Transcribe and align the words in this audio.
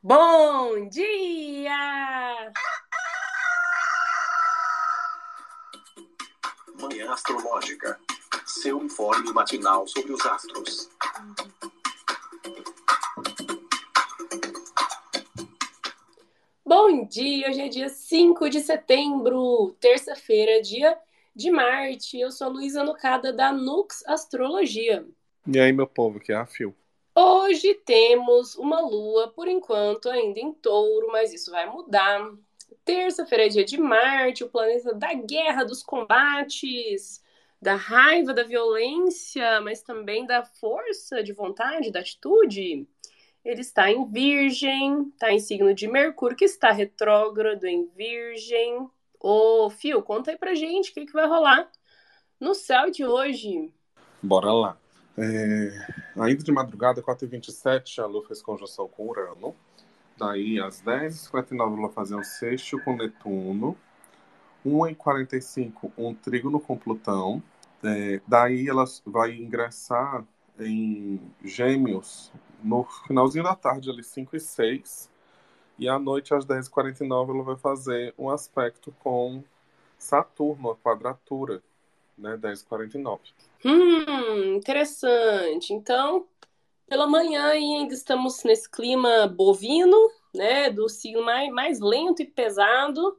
Bom 0.00 0.88
dia! 0.88 2.52
Manhã 6.80 7.12
Astrológica. 7.12 7.98
Seu 8.46 8.80
informe 8.80 9.32
matinal 9.32 9.88
sobre 9.88 10.12
os 10.12 10.24
astros. 10.24 10.88
Bom 16.64 17.04
dia! 17.04 17.48
Hoje 17.48 17.60
é 17.60 17.68
dia 17.68 17.88
5 17.88 18.48
de 18.50 18.60
setembro, 18.60 19.76
terça-feira, 19.80 20.62
dia 20.62 20.96
de 21.34 21.50
Marte. 21.50 22.20
Eu 22.20 22.30
sou 22.30 22.46
a 22.46 22.50
Luísa 22.50 22.84
Nucada 22.84 23.32
da 23.32 23.52
Nux 23.52 24.04
Astrologia. 24.06 25.04
E 25.44 25.58
aí, 25.58 25.72
meu 25.72 25.88
povo, 25.88 26.20
que 26.20 26.30
é 26.30 26.36
a 26.36 26.46
Fio. 26.46 26.72
Hoje 27.20 27.74
temos 27.74 28.54
uma 28.54 28.80
lua, 28.80 29.26
por 29.26 29.48
enquanto, 29.48 30.08
ainda 30.08 30.38
em 30.38 30.52
touro, 30.52 31.08
mas 31.10 31.32
isso 31.34 31.50
vai 31.50 31.68
mudar. 31.68 32.32
Terça-feira 32.84 33.46
é 33.46 33.48
dia 33.48 33.64
de 33.64 33.76
Marte, 33.76 34.44
o 34.44 34.48
planeta 34.48 34.94
da 34.94 35.12
guerra, 35.14 35.64
dos 35.64 35.82
combates, 35.82 37.20
da 37.60 37.74
raiva, 37.74 38.32
da 38.32 38.44
violência, 38.44 39.60
mas 39.62 39.82
também 39.82 40.26
da 40.26 40.44
força 40.44 41.20
de 41.20 41.32
vontade, 41.32 41.90
da 41.90 41.98
atitude. 41.98 42.86
Ele 43.44 43.60
está 43.62 43.90
em 43.90 44.08
Virgem, 44.08 45.08
está 45.08 45.32
em 45.32 45.40
signo 45.40 45.74
de 45.74 45.88
Mercúrio, 45.88 46.36
que 46.36 46.44
está 46.44 46.70
retrógrado 46.70 47.64
em 47.64 47.84
Virgem. 47.96 48.88
Ô, 49.18 49.68
Fio, 49.70 50.04
conta 50.04 50.30
aí 50.30 50.38
pra 50.38 50.54
gente 50.54 50.92
o 50.92 50.94
que, 50.94 51.06
que 51.06 51.12
vai 51.12 51.26
rolar 51.26 51.68
no 52.38 52.54
céu 52.54 52.92
de 52.92 53.04
hoje. 53.04 53.74
Bora 54.22 54.52
lá. 54.52 54.78
É, 55.20 56.22
ainda 56.22 56.44
de 56.44 56.52
madrugada, 56.52 57.02
4h27, 57.02 57.98
a 57.98 58.06
Lua 58.06 58.24
fez 58.24 58.40
conjunção 58.40 58.86
com 58.86 59.08
Urano. 59.08 59.52
Daí, 60.16 60.60
às 60.60 60.80
10h59, 60.80 61.60
a 61.60 61.64
Lua 61.64 61.90
fazia 61.90 62.16
um 62.16 62.22
sexto 62.22 62.80
com 62.84 62.96
Netuno. 62.96 63.76
1h45, 64.64 65.90
um 65.98 66.14
trígono 66.14 66.60
com 66.60 66.76
Plutão. 66.76 67.42
É, 67.82 68.20
daí, 68.28 68.68
ela 68.68 68.84
vai 69.04 69.32
ingressar 69.34 70.24
em 70.60 71.20
Gêmeos 71.44 72.32
no 72.62 72.84
finalzinho 73.06 73.44
da 73.44 73.56
tarde, 73.56 73.90
ali 73.90 74.04
5 74.04 74.36
e 74.36 74.40
6. 74.40 75.10
E 75.80 75.88
à 75.88 75.98
noite, 75.98 76.32
às 76.32 76.46
10h49, 76.46 77.34
ela 77.34 77.42
vai 77.42 77.56
fazer 77.56 78.14
um 78.16 78.30
aspecto 78.30 78.92
com 79.00 79.42
Saturno, 79.98 80.70
a 80.70 80.76
quadratura, 80.76 81.60
né, 82.18 82.36
10h49. 82.36 83.20
Hum, 83.64 84.56
interessante. 84.56 85.72
Então, 85.72 86.26
pela 86.86 87.06
manhã 87.06 87.46
ainda 87.46 87.94
estamos 87.94 88.42
nesse 88.44 88.68
clima 88.70 89.26
bovino, 89.26 89.96
né? 90.34 90.70
Do 90.70 90.88
signo 90.88 91.22
mais, 91.22 91.50
mais 91.52 91.80
lento 91.80 92.22
e 92.22 92.26
pesado 92.26 93.18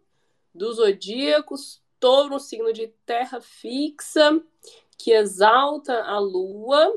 dos 0.54 0.78
zodíacos. 0.78 1.82
Touro, 2.00 2.36
um 2.36 2.40
signo 2.40 2.72
de 2.72 2.88
terra 3.06 3.42
fixa, 3.42 4.42
que 4.98 5.12
exalta 5.12 6.04
a 6.04 6.18
lua. 6.20 6.94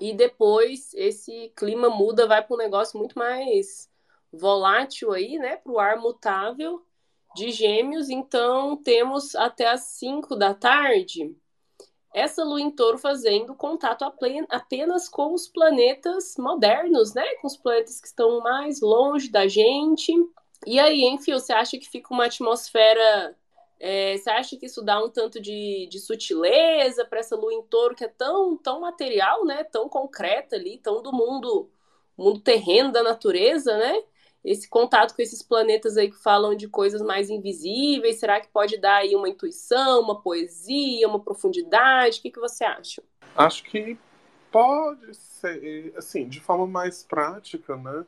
E 0.00 0.12
depois 0.12 0.92
esse 0.94 1.52
clima 1.56 1.88
muda, 1.88 2.26
vai 2.26 2.42
para 2.42 2.54
um 2.54 2.58
negócio 2.58 2.98
muito 2.98 3.18
mais 3.18 3.90
volátil 4.32 5.12
aí, 5.12 5.38
né? 5.38 5.56
Para 5.56 5.72
o 5.72 5.78
ar 5.78 5.96
mutável 5.98 6.84
de 7.34 7.50
gêmeos. 7.50 8.08
Então, 8.08 8.76
temos 8.76 9.34
até 9.34 9.68
as 9.68 9.82
5 9.82 10.36
da 10.36 10.54
tarde 10.54 11.36
essa 12.14 12.44
lua 12.44 12.60
em 12.60 12.70
touro 12.70 12.96
fazendo 12.96 13.56
contato 13.56 14.04
apenas 14.48 15.08
com 15.08 15.34
os 15.34 15.48
planetas 15.48 16.36
modernos, 16.38 17.12
né? 17.12 17.26
Com 17.42 17.48
os 17.48 17.56
planetas 17.56 18.00
que 18.00 18.06
estão 18.06 18.40
mais 18.40 18.80
longe 18.80 19.28
da 19.30 19.48
gente. 19.48 20.12
E 20.64 20.78
aí, 20.78 21.02
enfim, 21.02 21.32
você 21.32 21.52
acha 21.52 21.76
que 21.76 21.90
fica 21.90 22.14
uma 22.14 22.26
atmosfera. 22.26 23.36
É, 23.80 24.16
você 24.16 24.30
acha 24.30 24.56
que 24.56 24.66
isso 24.66 24.80
dá 24.80 25.02
um 25.04 25.10
tanto 25.10 25.40
de, 25.40 25.88
de 25.90 25.98
sutileza 25.98 27.04
para 27.04 27.18
essa 27.18 27.34
lua 27.34 27.52
em 27.52 27.62
touro 27.64 27.96
que 27.96 28.04
é 28.04 28.08
tão, 28.08 28.56
tão 28.56 28.80
material, 28.80 29.44
né? 29.44 29.64
Tão 29.64 29.88
concreta 29.88 30.54
ali, 30.54 30.78
tão 30.78 31.02
do 31.02 31.12
mundo, 31.12 31.68
mundo 32.16 32.38
terreno 32.40 32.92
da 32.92 33.02
natureza, 33.02 33.76
né? 33.76 34.02
Esse 34.44 34.68
contato 34.68 35.14
com 35.14 35.22
esses 35.22 35.42
planetas 35.42 35.96
aí 35.96 36.10
que 36.10 36.22
falam 36.22 36.54
de 36.54 36.68
coisas 36.68 37.00
mais 37.00 37.30
invisíveis? 37.30 38.20
Será 38.20 38.40
que 38.40 38.48
pode 38.48 38.76
dar 38.76 38.96
aí 38.96 39.16
uma 39.16 39.28
intuição, 39.28 40.02
uma 40.02 40.20
poesia, 40.20 41.08
uma 41.08 41.20
profundidade? 41.20 42.18
O 42.18 42.22
que, 42.22 42.30
que 42.30 42.40
você 42.40 42.64
acha? 42.64 43.02
Acho 43.34 43.64
que 43.64 43.96
pode 44.52 45.14
ser, 45.14 45.94
assim, 45.96 46.28
de 46.28 46.40
forma 46.40 46.66
mais 46.66 47.02
prática, 47.02 47.76
né? 47.76 48.04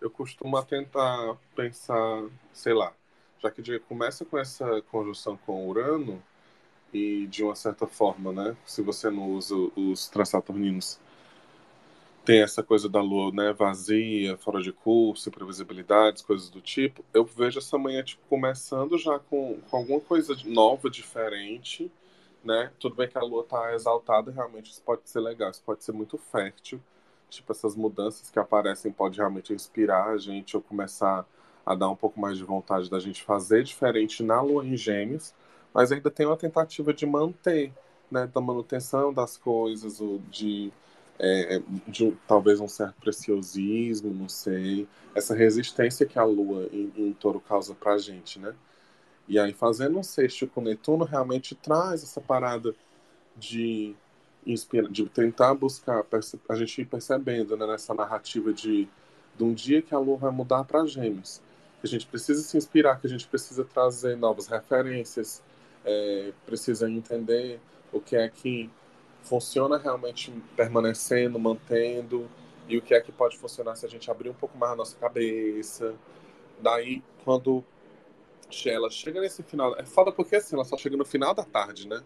Eu 0.00 0.10
costumo 0.10 0.60
tentar 0.64 1.36
pensar, 1.54 2.24
sei 2.52 2.72
lá, 2.72 2.92
já 3.40 3.50
que 3.50 3.62
dia 3.62 3.78
começa 3.78 4.24
com 4.24 4.38
essa 4.38 4.82
conjunção 4.82 5.36
com 5.36 5.68
Urano, 5.68 6.22
e 6.92 7.26
de 7.26 7.42
uma 7.42 7.54
certa 7.54 7.86
forma, 7.86 8.32
né? 8.32 8.56
Se 8.66 8.82
você 8.82 9.10
não 9.10 9.30
usa 9.30 9.54
os 9.76 10.08
transaturninos 10.08 11.00
tem 12.24 12.42
essa 12.42 12.62
coisa 12.62 12.88
da 12.88 13.00
lua, 13.00 13.32
né, 13.32 13.52
vazia, 13.52 14.36
fora 14.36 14.62
de 14.62 14.72
curso, 14.72 15.28
imprevisibilidades, 15.28 16.22
coisas 16.22 16.48
do 16.48 16.60
tipo, 16.60 17.04
eu 17.12 17.24
vejo 17.24 17.58
essa 17.58 17.76
manhã 17.76 18.02
tipo, 18.02 18.22
começando 18.28 18.96
já 18.96 19.18
com, 19.18 19.58
com 19.68 19.76
alguma 19.76 20.00
coisa 20.00 20.36
nova, 20.44 20.88
diferente, 20.88 21.90
né? 22.44 22.70
Tudo 22.78 22.94
bem 22.96 23.08
que 23.08 23.18
a 23.18 23.22
lua 23.22 23.44
tá 23.44 23.74
exaltada, 23.74 24.30
realmente 24.30 24.70
isso 24.70 24.82
pode 24.82 25.08
ser 25.08 25.20
legal, 25.20 25.50
isso 25.50 25.62
pode 25.64 25.84
ser 25.84 25.92
muito 25.92 26.16
fértil. 26.18 26.80
Tipo, 27.30 27.52
essas 27.52 27.74
mudanças 27.74 28.30
que 28.30 28.38
aparecem 28.38 28.92
pode 28.92 29.18
realmente 29.18 29.52
inspirar 29.52 30.10
a 30.10 30.18
gente 30.18 30.56
ou 30.56 30.62
começar 30.62 31.26
a 31.64 31.74
dar 31.74 31.88
um 31.88 31.96
pouco 31.96 32.20
mais 32.20 32.36
de 32.36 32.44
vontade 32.44 32.90
da 32.90 32.98
gente 33.00 33.22
fazer 33.22 33.64
diferente 33.64 34.22
na 34.22 34.40
lua 34.40 34.66
em 34.66 34.76
gêmeos, 34.76 35.34
mas 35.72 35.90
ainda 35.92 36.10
tem 36.10 36.26
uma 36.26 36.36
tentativa 36.36 36.92
de 36.92 37.06
manter, 37.06 37.72
né, 38.10 38.26
da 38.26 38.40
manutenção 38.40 39.12
das 39.12 39.36
coisas, 39.36 40.00
ou 40.00 40.18
de 40.30 40.72
é, 41.22 41.62
de 41.86 42.12
talvez 42.26 42.58
um 42.60 42.66
certo 42.66 42.96
preciosismo, 43.00 44.12
não 44.12 44.28
sei, 44.28 44.88
essa 45.14 45.34
resistência 45.34 46.04
que 46.04 46.18
a 46.18 46.24
Lua 46.24 46.68
em, 46.72 46.92
em 46.96 47.12
touro 47.12 47.40
causa 47.40 47.74
pra 47.74 47.96
gente, 47.96 48.40
né? 48.40 48.52
E 49.28 49.38
aí, 49.38 49.52
fazendo 49.52 49.98
um 49.98 50.02
sexto 50.02 50.48
com 50.48 50.60
Netuno, 50.60 51.04
realmente 51.04 51.54
traz 51.54 52.02
essa 52.02 52.20
parada 52.20 52.74
de, 53.36 53.94
inspira, 54.44 54.88
de 54.88 55.06
tentar 55.06 55.54
buscar, 55.54 56.04
a 56.48 56.56
gente 56.56 56.82
ir 56.82 56.86
percebendo 56.86 57.56
né, 57.56 57.66
nessa 57.66 57.94
narrativa 57.94 58.52
de, 58.52 58.88
de 59.36 59.44
um 59.44 59.54
dia 59.54 59.80
que 59.80 59.94
a 59.94 59.98
Lua 59.98 60.16
vai 60.16 60.30
mudar 60.32 60.64
para 60.64 60.84
Gêmeos. 60.86 61.40
Que 61.80 61.86
a 61.86 61.88
gente 61.88 62.06
precisa 62.06 62.42
se 62.42 62.56
inspirar, 62.56 63.00
que 63.00 63.06
a 63.06 63.10
gente 63.10 63.28
precisa 63.28 63.64
trazer 63.64 64.16
novas 64.16 64.48
referências, 64.48 65.40
é, 65.84 66.32
precisa 66.44 66.90
entender 66.90 67.60
o 67.92 68.00
que 68.00 68.16
é 68.16 68.28
que 68.28 68.68
funciona 69.22 69.78
realmente 69.78 70.32
permanecendo, 70.56 71.38
mantendo, 71.38 72.28
e 72.68 72.76
o 72.76 72.82
que 72.82 72.94
é 72.94 73.00
que 73.00 73.12
pode 73.12 73.36
funcionar 73.36 73.76
se 73.76 73.86
a 73.86 73.88
gente 73.88 74.10
abrir 74.10 74.30
um 74.30 74.34
pouco 74.34 74.56
mais 74.56 74.72
a 74.72 74.76
nossa 74.76 74.96
cabeça. 74.96 75.94
Daí, 76.60 77.02
quando 77.24 77.64
ela 78.66 78.90
chega 78.90 79.20
nesse 79.20 79.42
final, 79.42 79.74
é 79.78 79.84
foda 79.84 80.12
porque 80.12 80.36
assim, 80.36 80.54
ela 80.54 80.64
só 80.64 80.76
chega 80.76 80.96
no 80.96 81.04
final 81.04 81.34
da 81.34 81.44
tarde, 81.44 81.88
né? 81.88 82.02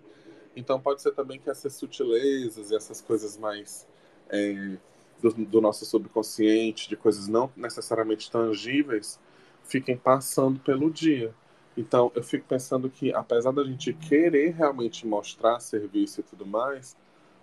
Então 0.54 0.80
pode 0.80 1.02
ser 1.02 1.12
também 1.12 1.38
que 1.38 1.50
essas 1.50 1.74
sutilezas 1.74 2.70
e 2.70 2.76
essas 2.76 3.00
coisas 3.00 3.36
mais 3.36 3.86
é, 4.30 4.76
do, 5.20 5.32
do, 5.32 5.60
nosso 5.60 5.84
subconsciente, 5.84 6.88
de 6.88 6.96
coisas 6.96 7.28
não 7.28 7.52
necessariamente 7.56 8.30
tangíveis, 8.30 9.20
fiquem 9.64 9.96
passando 9.96 10.58
pelo 10.60 10.90
dia. 10.90 11.34
Então 11.76 12.10
eu 12.14 12.22
fico 12.22 12.46
pensando 12.48 12.88
que 12.88 13.12
apesar 13.12 13.52
da 13.52 13.64
gente 13.64 13.92
querer 13.92 14.54
realmente 14.54 15.06
mostrar 15.06 15.60
serviço 15.60 16.20
e 16.20 16.22
tudo 16.22 16.46
mais, 16.46 16.96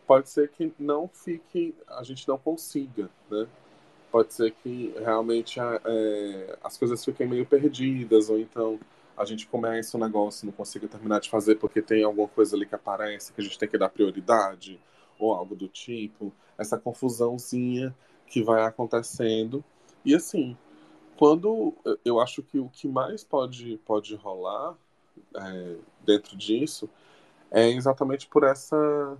pode 0.08 0.30
ser 0.30 0.50
que 0.50 0.74
não 0.80 1.08
fique, 1.08 1.76
a 1.88 2.04
gente 2.04 2.28
não 2.28 2.38
consiga, 2.38 3.10
né? 3.30 3.48
Pode 4.12 4.34
ser 4.34 4.52
que 4.52 4.94
realmente 5.00 5.60
é, 5.60 6.58
as 6.64 6.78
coisas 6.78 7.04
fiquem 7.04 7.28
meio 7.28 7.46
perdidas, 7.46 8.30
ou 8.30 8.40
então 8.40 8.80
a 9.18 9.26
gente 9.26 9.48
começa 9.48 9.98
um 9.98 10.00
negócio 10.00 10.46
e 10.46 10.48
não 10.48 10.54
consiga 10.54 10.88
terminar 10.88 11.20
de 11.20 11.30
fazer 11.30 11.56
porque 11.56 11.82
tem 11.82 12.04
alguma 12.04 12.28
coisa 12.28 12.56
ali 12.56 12.66
que 12.66 12.76
aparece 12.76 13.34
que 13.34 13.42
a 13.42 13.44
gente 13.44 13.58
tem 13.58 13.70
que 13.70 13.78
dar 13.78 13.90
prioridade, 13.90 14.80
ou 15.20 15.34
algo 15.34 15.56
do 15.56 15.68
tipo. 15.68 16.32
Essa 16.58 16.78
confusãozinha 16.78 17.96
que 18.28 18.44
vai 18.44 18.64
acontecendo. 18.64 19.64
E 20.06 20.14
assim, 20.14 20.58
quando 21.18 21.74
eu 22.04 22.20
acho 22.20 22.44
que 22.44 22.60
o 22.60 22.70
que 22.70 22.88
mais 22.88 23.24
pode, 23.24 23.78
pode 23.86 24.16
rolar 24.16 24.76
é, 25.36 25.76
dentro 26.06 26.36
disso 26.36 26.90
é 27.52 27.70
exatamente 27.70 28.28
por 28.28 28.44
essa 28.44 29.18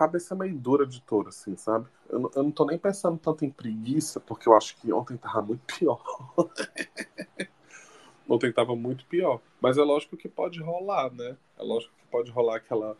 cabeça 0.00 0.34
meio 0.34 0.56
dura 0.56 0.86
de 0.86 1.02
touro, 1.02 1.28
assim, 1.28 1.54
sabe? 1.58 1.86
Eu, 2.08 2.20
não, 2.20 2.30
eu 2.34 2.42
não 2.42 2.50
tô 2.50 2.64
nem 2.64 2.78
pensando 2.78 3.18
tanto 3.18 3.44
em 3.44 3.50
preguiça, 3.50 4.18
porque 4.18 4.48
eu 4.48 4.56
acho 4.56 4.74
que 4.78 4.90
ontem 4.90 5.14
tava 5.18 5.42
muito 5.42 5.60
pior. 5.66 6.02
ontem 8.26 8.50
tava 8.50 8.74
muito 8.74 9.04
pior. 9.04 9.42
Mas 9.60 9.76
é 9.76 9.82
lógico 9.82 10.16
que 10.16 10.26
pode 10.26 10.58
rolar, 10.62 11.12
né? 11.12 11.36
É 11.58 11.62
lógico 11.62 11.92
que 11.98 12.06
pode 12.06 12.30
rolar 12.30 12.56
aquela, 12.56 12.96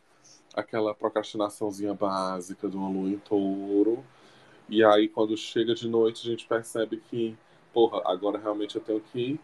aquela 0.52 0.94
procrastinaçãozinha 0.94 1.94
básica 1.94 2.69
de 2.69 2.76
uma 2.76 2.91
lua 2.91 3.08
em 3.08 3.17
touro. 3.17 4.05
E 4.69 4.85
aí, 4.85 5.08
quando 5.08 5.35
chega 5.38 5.75
de 5.75 5.88
noite, 5.88 6.29
a 6.29 6.31
gente 6.31 6.47
percebe 6.47 6.99
que 7.08 7.35
porra, 7.73 8.02
agora 8.05 8.38
realmente 8.38 8.76
eu 8.76 8.82
tenho 8.82 9.00
que 9.00 9.41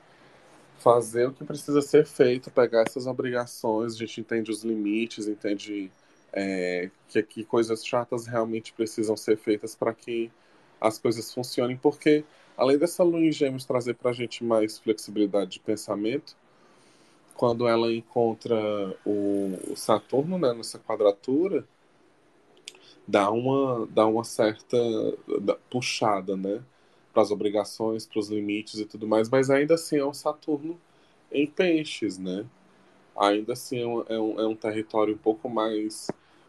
fazer 0.77 1.29
o 1.29 1.33
que 1.33 1.43
precisa 1.43 1.81
ser 1.81 2.05
feito, 2.05 2.51
pegar 2.51 2.83
essas 2.83 3.07
obrigações, 3.07 3.95
a 3.95 3.97
gente 3.97 4.21
entende 4.21 4.51
os 4.51 4.63
limites, 4.63 5.27
entende 5.27 5.91
é, 6.37 6.91
que 7.09 7.19
aqui 7.19 7.43
coisas 7.45 7.85
chatas 7.85 8.27
realmente 8.27 8.75
precisam 8.75 9.17
ser 9.17 9.39
feitas 9.39 9.75
para 9.75 9.95
que 9.95 10.31
as 10.79 10.99
coisas 10.99 11.33
funcionem, 11.33 11.79
porque 11.79 12.25
além 12.59 12.77
dessa 12.77 13.03
lua 13.03 13.21
em 13.21 13.33
gêmeos 13.33 13.65
trazer 13.65 13.95
para 13.95 14.11
a 14.11 14.15
gente 14.15 14.45
mais 14.45 14.79
flexibilidade 14.79 15.53
de 15.53 15.61
pensamento, 15.61 16.37
quando 17.35 17.67
ela 17.67 17.91
encontra 17.93 18.55
o, 19.05 19.75
Saturno 19.75 20.39
né, 20.39 20.53
nessa 20.53 20.79
quadratura, 20.79 21.65
dá 23.09 23.31
uma, 23.31 23.87
dá 23.87 24.07
uma 24.07 24.25
certa 24.25 24.77
puxada, 25.71 26.37
né? 26.37 26.63
Para 27.15 27.23
as 27.23 27.31
obrigações, 27.31 28.05
para 28.07 28.19
os 28.19 28.29
limites 28.29 28.79
e 28.79 28.85
tudo 28.85 29.07
mais, 29.07 29.29
mas 29.31 29.49
ainda 29.49 29.75
assim 29.75 29.97
é 29.97 30.05
um 30.05 30.13
Saturno 30.13 30.79
em 31.33 31.47
peixes, 31.47 32.19
né? 32.19 32.45
Ainda 33.19 33.55
assim 33.55 33.81
é 33.81 33.87
um, 33.87 34.05
é 34.09 34.19
um, 34.19 34.41
é 34.41 34.47
um 34.47 34.55
território 34.55 35.15
um 35.15 35.19
pouco 35.19 35.49
mais 35.49 36.09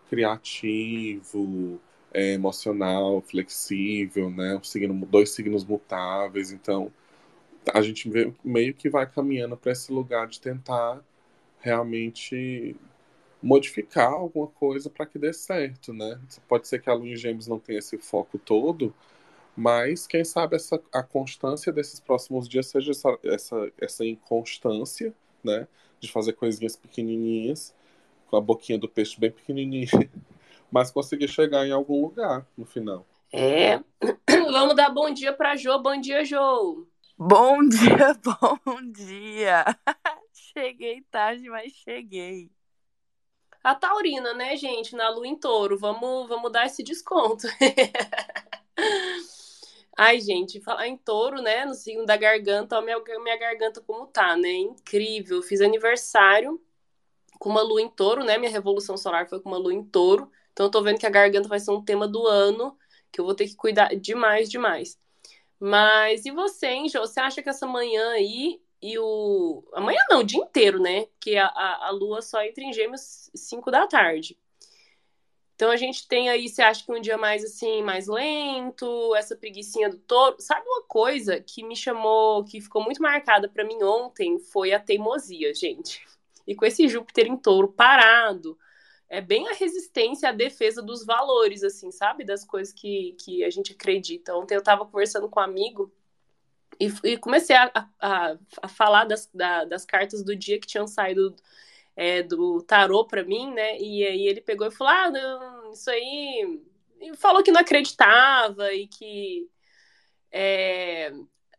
criativo, 0.10 1.80
é, 2.14 2.34
emocional, 2.34 3.22
flexível, 3.22 4.30
né? 4.30 4.60
Signo, 4.64 5.06
dois 5.06 5.32
signos 5.32 5.66
mutáveis, 5.66 6.52
então 6.52 6.92
a 7.74 7.82
gente 7.82 8.10
meio 8.44 8.74
que 8.74 8.90
vai 8.90 9.10
caminhando 9.10 9.58
para 9.58 9.72
esse 9.72 9.92
lugar 9.92 10.28
de 10.28 10.40
tentar 10.40 11.02
realmente 11.60 12.76
modificar 13.42 14.14
alguma 14.14 14.48
coisa 14.48 14.90
para 14.90 15.06
que 15.06 15.20
dê 15.20 15.34
certo, 15.34 15.94
né? 15.94 16.20
Pode 16.48 16.68
ser 16.68 16.80
que 16.82 16.90
a 16.90 16.94
Lua 16.94 17.10
em 17.10 17.16
Gêmeos 17.16 17.48
não 17.48 17.60
tenha 17.60 17.80
esse 17.80 17.98
foco 17.98 18.38
todo, 18.40 18.94
mas 19.56 20.08
quem 20.08 20.24
sabe 20.24 20.56
essa, 20.56 20.82
a 20.94 21.04
constância 21.04 21.72
desses 21.72 22.00
próximos 22.00 22.48
dias 22.48 22.68
seja 22.68 22.92
essa, 22.92 23.20
essa, 23.24 23.72
essa 23.80 24.06
inconstância, 24.06 25.14
né? 25.44 25.68
De 26.00 26.12
fazer 26.12 26.34
coisinhas 26.34 26.76
pequenininhas, 26.76 27.74
com 28.28 28.38
a 28.38 28.42
boquinha 28.42 28.78
do 28.78 28.88
peixe 28.88 29.20
bem 29.20 29.32
pequenininha, 29.32 29.88
mas 30.72 30.92
conseguir 30.92 31.28
chegar 31.28 31.66
em 31.66 31.72
algum 31.72 32.02
lugar 32.02 32.46
no 32.58 32.66
final. 32.66 33.06
É. 33.32 33.80
Vamos 34.52 34.76
dar 34.76 34.90
bom 34.90 35.10
dia 35.12 35.34
para 35.34 35.56
Jo. 35.56 35.80
Bom 35.80 36.00
dia, 36.00 36.24
Jo. 36.24 36.88
Bom 37.18 37.68
dia, 37.68 38.14
bom 38.24 38.92
dia. 38.92 39.66
cheguei 40.32 41.02
tarde, 41.10 41.50
mas 41.50 41.72
cheguei. 41.74 42.52
A 43.64 43.76
Taurina, 43.76 44.34
né, 44.34 44.56
gente, 44.56 44.96
na 44.96 45.10
lua 45.10 45.28
em 45.28 45.36
touro. 45.36 45.78
Vamos, 45.78 46.30
vamos 46.30 46.52
dar 46.52 46.66
esse 46.68 46.84
desconto. 46.84 47.48
Ai, 49.98 50.22
gente, 50.22 50.62
falar 50.62 50.88
em 50.88 50.96
touro, 50.96 51.42
né? 51.42 51.66
No 51.66 51.74
signo 51.74 52.06
da 52.06 52.16
garganta, 52.16 52.78
ó, 52.78 52.82
minha, 52.82 52.98
minha 53.24 53.38
garganta 53.38 53.82
como 53.82 54.06
tá, 54.06 54.38
né? 54.38 54.52
Incrível. 54.52 55.42
Fiz 55.42 55.60
aniversário 55.60 56.62
com 57.40 57.50
uma 57.50 57.62
lua 57.62 57.82
em 57.82 57.90
touro, 57.90 58.24
né? 58.24 58.38
Minha 58.38 58.52
revolução 58.52 58.98
solar 58.98 59.28
foi 59.28 59.40
com 59.40 59.50
uma 59.50 59.58
lua 59.58 59.74
em 59.74 59.84
touro. 59.84 60.32
Então, 60.54 60.66
eu 60.66 60.72
tô 60.72 60.82
vendo 60.82 61.00
que 61.00 61.06
a 61.06 61.10
garganta 61.10 61.48
vai 61.48 61.60
ser 61.60 61.72
um 61.72 61.84
tema 61.84 62.08
do 62.08 62.26
ano, 62.28 62.78
que 63.12 63.20
eu 63.22 63.26
vou 63.26 63.36
ter 63.36 63.48
que 63.48 63.56
cuidar 63.56 63.96
demais, 63.96 64.50
demais. 64.50 65.00
Mas 65.60 66.26
e 66.26 66.32
você, 66.32 66.68
hein, 66.68 66.90
Jô? 66.90 67.02
Você 67.02 67.20
acha 67.20 67.42
que 67.42 67.50
essa 67.50 67.68
manhã 67.68 68.12
aí 68.12 68.62
e 68.82 68.98
o. 69.00 69.64
Amanhã 69.74 70.00
não, 70.10 70.20
o 70.20 70.24
dia 70.24 70.40
inteiro, 70.40 70.80
né? 70.80 71.06
Porque 71.06 71.36
a, 71.36 71.48
a, 71.48 71.88
a 71.88 71.90
lua 71.92 72.22
só 72.22 72.44
entra 72.44 72.64
em 72.64 72.74
gêmeos 72.74 73.30
5 73.34 73.72
da 73.72 73.88
tarde. 73.88 74.38
Então 75.56 75.72
a 75.72 75.76
gente 75.76 76.08
tem 76.08 76.30
aí, 76.30 76.48
você 76.48 76.62
acha 76.62 76.86
que 76.86 76.92
um 76.92 77.02
dia 77.02 77.18
mais 77.18 77.44
assim, 77.44 77.82
mais 77.82 78.08
lento, 78.08 79.16
essa 79.16 79.36
preguiçinha 79.36 79.90
do 79.90 79.98
touro. 79.98 80.36
Sabe 80.40 80.64
uma 80.68 80.84
coisa 80.84 81.42
que 81.42 81.64
me 81.64 81.76
chamou, 81.76 82.44
que 82.44 82.62
ficou 82.62 82.84
muito 82.84 83.02
marcada 83.02 83.50
para 83.50 83.64
mim 83.64 83.82
ontem, 83.82 84.38
foi 84.38 84.72
a 84.72 84.80
teimosia, 84.80 85.52
gente. 85.56 86.06
E 86.48 86.56
com 86.56 86.66
esse 86.66 86.88
Júpiter 86.88 87.28
em 87.28 87.38
touro 87.38 87.68
parado, 87.68 88.58
é 89.10 89.22
bem 89.22 89.48
a 89.48 89.54
resistência 89.54 90.30
à 90.30 90.32
defesa 90.32 90.82
dos 90.82 91.06
valores, 91.06 91.64
assim, 91.64 91.92
sabe? 91.92 92.26
Das 92.26 92.46
coisas 92.46 92.74
que, 92.74 93.16
que 93.20 93.44
a 93.44 93.50
gente 93.50 93.74
acredita. 93.74 94.36
Ontem 94.36 94.56
eu 94.56 94.60
estava 94.60 94.86
conversando 94.86 95.30
com 95.30 95.40
um 95.40 95.44
amigo 95.44 95.92
e, 96.80 96.92
e 97.04 97.18
comecei 97.18 97.56
a, 97.56 97.72
a, 98.00 98.38
a 98.62 98.68
falar 98.68 99.06
das, 99.06 99.30
da, 99.34 99.66
das 99.66 99.86
cartas 99.86 100.24
do 100.24 100.36
dia 100.36 100.60
que 100.60 100.68
tinham 100.68 100.88
saído 100.88 101.36
é, 101.96 102.22
do 102.22 102.62
tarô 102.62 103.06
para 103.06 103.24
mim, 103.24 103.52
né? 103.54 103.78
E 103.80 104.06
aí 104.06 104.28
ele 104.28 104.42
pegou 104.42 104.68
e 104.68 104.72
falou: 104.72 104.94
Ah, 104.94 105.10
não, 105.10 105.72
isso 105.72 105.90
aí. 105.90 106.62
E 107.02 107.16
falou 107.16 107.44
que 107.44 107.52
não 107.52 107.62
acreditava 107.62 108.74
e 108.74 108.88
que. 108.88 109.50
É, 110.32 111.12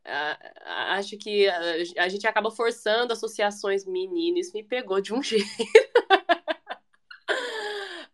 acho 0.05 1.17
que 1.19 1.49
a, 1.49 2.09
gente 2.09 2.27
acaba 2.27 2.51
forçando 2.51 3.13
associações 3.13 3.85
meninas. 3.85 4.47
Isso 4.47 4.57
me 4.57 4.63
pegou 4.63 5.01
de 5.01 5.13
um 5.13 5.21
jeito. 5.23 5.47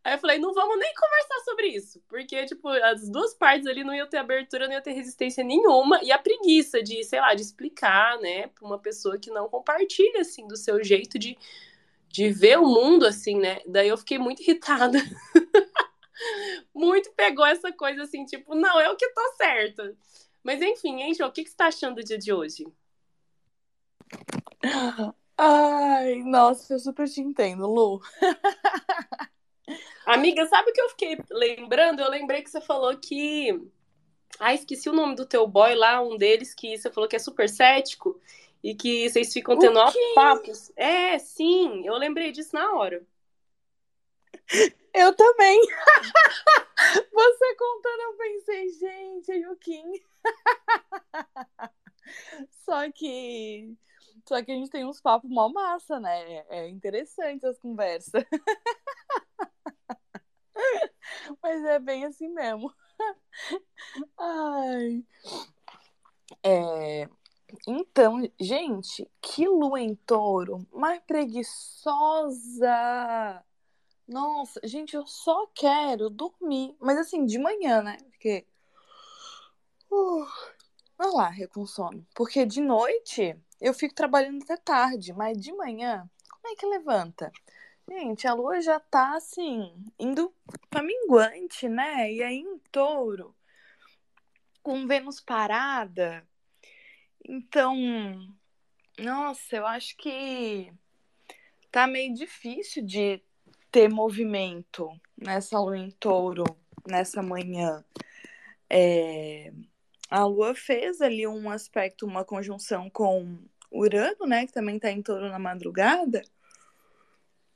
Aí 0.04 0.12
eu 0.12 0.18
falei, 0.18 0.38
não 0.38 0.52
vamos 0.52 0.78
nem 0.78 0.92
conversar 0.94 1.40
sobre 1.46 1.68
isso, 1.68 1.98
porque, 2.06 2.44
tipo, 2.44 2.68
as 2.68 3.08
duas 3.08 3.32
partes 3.32 3.66
ali 3.66 3.82
não 3.82 3.94
iam 3.94 4.06
ter 4.06 4.18
abertura, 4.18 4.66
não 4.66 4.74
iam 4.74 4.82
ter 4.82 4.92
resistência 4.92 5.42
nenhuma, 5.42 5.98
e 6.02 6.12
a 6.12 6.18
preguiça 6.18 6.82
de, 6.82 7.02
sei 7.04 7.20
lá, 7.20 7.32
de 7.32 7.40
explicar, 7.40 8.18
né, 8.18 8.48
pra 8.48 8.66
uma 8.66 8.78
pessoa 8.78 9.18
que 9.18 9.30
não 9.30 9.48
compartilha, 9.48 10.20
assim, 10.20 10.46
do 10.46 10.58
seu 10.58 10.84
jeito 10.84 11.18
de, 11.18 11.38
de 12.06 12.28
ver 12.30 12.58
o 12.58 12.66
mundo, 12.66 13.06
assim, 13.06 13.38
né, 13.38 13.62
daí 13.66 13.88
eu 13.88 13.96
fiquei 13.96 14.18
muito 14.18 14.42
irritada. 14.42 14.98
muito 16.74 17.10
pegou 17.12 17.46
essa 17.46 17.72
coisa, 17.72 18.02
assim, 18.02 18.26
tipo, 18.26 18.54
não, 18.54 18.78
é 18.78 18.90
o 18.90 18.96
que 18.96 19.08
tá 19.08 19.34
certo. 19.38 19.96
Mas, 20.44 20.60
enfim, 20.60 21.00
hein, 21.00 21.14
João, 21.14 21.30
o 21.30 21.32
que, 21.32 21.42
que 21.42 21.48
você 21.50 21.56
tá 21.56 21.66
achando 21.68 21.96
do 21.96 22.04
dia 22.04 22.18
de 22.18 22.30
hoje? 22.30 22.66
Ai, 25.36 26.16
nossa, 26.22 26.74
eu 26.74 26.78
super 26.78 27.08
te 27.08 27.22
entendo, 27.22 27.66
Lu. 27.66 28.00
Amiga, 30.06 30.46
sabe 30.46 30.70
o 30.70 30.72
que 30.74 30.80
eu 30.80 30.90
fiquei 30.90 31.18
lembrando? 31.30 32.00
Eu 32.00 32.10
lembrei 32.10 32.42
que 32.42 32.50
você 32.50 32.60
falou 32.60 32.94
que. 32.98 33.58
Ah, 34.38 34.52
esqueci 34.52 34.88
o 34.90 34.92
nome 34.92 35.14
do 35.14 35.24
teu 35.24 35.46
boy 35.46 35.74
lá, 35.74 36.02
um 36.02 36.18
deles 36.18 36.54
que 36.54 36.76
você 36.76 36.90
falou 36.90 37.08
que 37.08 37.16
é 37.16 37.20
super 37.20 37.48
cético 37.48 38.20
e 38.62 38.74
que 38.74 39.08
vocês 39.08 39.32
ficam 39.32 39.58
tendo 39.58 39.78
altos 39.78 40.00
papos. 40.14 40.72
É, 40.76 41.18
sim, 41.18 41.86
eu 41.86 41.96
lembrei 41.96 42.32
disso 42.32 42.50
na 42.52 42.74
hora. 42.74 43.02
Eu 44.92 45.14
também. 45.14 45.60
Você 47.12 47.54
contando, 47.56 48.00
eu 48.00 48.16
pensei, 48.16 48.68
gente, 48.70 49.32
é 49.32 49.54
Kim. 49.56 49.92
Só 52.64 52.90
que. 52.92 53.76
Só 54.26 54.42
que 54.42 54.52
a 54.52 54.54
gente 54.54 54.70
tem 54.70 54.84
uns 54.84 55.00
papos 55.00 55.30
mó 55.30 55.48
massa, 55.48 56.00
né? 56.00 56.44
É 56.48 56.68
interessante 56.68 57.46
as 57.46 57.58
conversas. 57.58 58.24
Mas 61.42 61.64
é 61.64 61.78
bem 61.78 62.04
assim 62.04 62.28
mesmo. 62.28 62.72
Ai. 64.18 65.04
É... 66.42 67.08
Então, 67.66 68.22
gente, 68.40 69.08
que 69.20 69.46
lua 69.46 69.80
em 69.80 69.94
touro, 69.94 70.66
mais 70.72 71.00
preguiçosa. 71.02 72.72
Nossa, 74.06 74.60
gente, 74.64 74.94
eu 74.94 75.06
só 75.06 75.46
quero 75.54 76.10
dormir. 76.10 76.76
Mas 76.80 76.98
assim, 76.98 77.24
de 77.24 77.38
manhã, 77.38 77.82
né? 77.82 77.96
Porque. 78.10 78.46
Uh, 79.90 80.26
vamos 80.98 81.14
lá, 81.14 81.32
eu 81.38 81.48
com 81.48 81.66
sono. 81.66 82.06
Porque 82.14 82.44
de 82.44 82.60
noite 82.60 83.36
eu 83.60 83.72
fico 83.72 83.94
trabalhando 83.94 84.42
até 84.42 84.56
tarde, 84.56 85.12
mas 85.12 85.38
de 85.40 85.52
manhã, 85.52 86.08
como 86.28 86.52
é 86.52 86.56
que 86.56 86.66
levanta? 86.66 87.32
Gente, 87.88 88.26
a 88.26 88.34
lua 88.34 88.60
já 88.60 88.80
tá 88.80 89.16
assim, 89.16 89.74
indo 89.98 90.34
pra 90.70 90.82
minguante, 90.82 91.68
né? 91.68 92.12
E 92.12 92.22
aí 92.22 92.36
em 92.38 92.58
touro, 92.72 93.34
com 94.62 94.86
Vênus 94.86 95.20
parada. 95.20 96.26
Então, 97.26 97.76
nossa, 98.98 99.56
eu 99.56 99.66
acho 99.66 99.96
que 99.96 100.72
tá 101.70 101.86
meio 101.86 102.14
difícil 102.14 102.84
de 102.84 103.22
ter 103.74 103.88
movimento 103.88 104.88
nessa 105.20 105.58
lua 105.58 105.76
em 105.76 105.90
touro, 105.90 106.44
nessa 106.86 107.20
manhã. 107.20 107.84
É... 108.70 109.52
A 110.08 110.24
lua 110.24 110.54
fez 110.54 111.00
ali 111.00 111.26
um 111.26 111.50
aspecto, 111.50 112.06
uma 112.06 112.24
conjunção 112.24 112.88
com 112.88 113.36
Urano, 113.72 114.26
né? 114.28 114.46
Que 114.46 114.52
também 114.52 114.78
tá 114.78 114.92
em 114.92 115.02
touro 115.02 115.28
na 115.28 115.40
madrugada. 115.40 116.22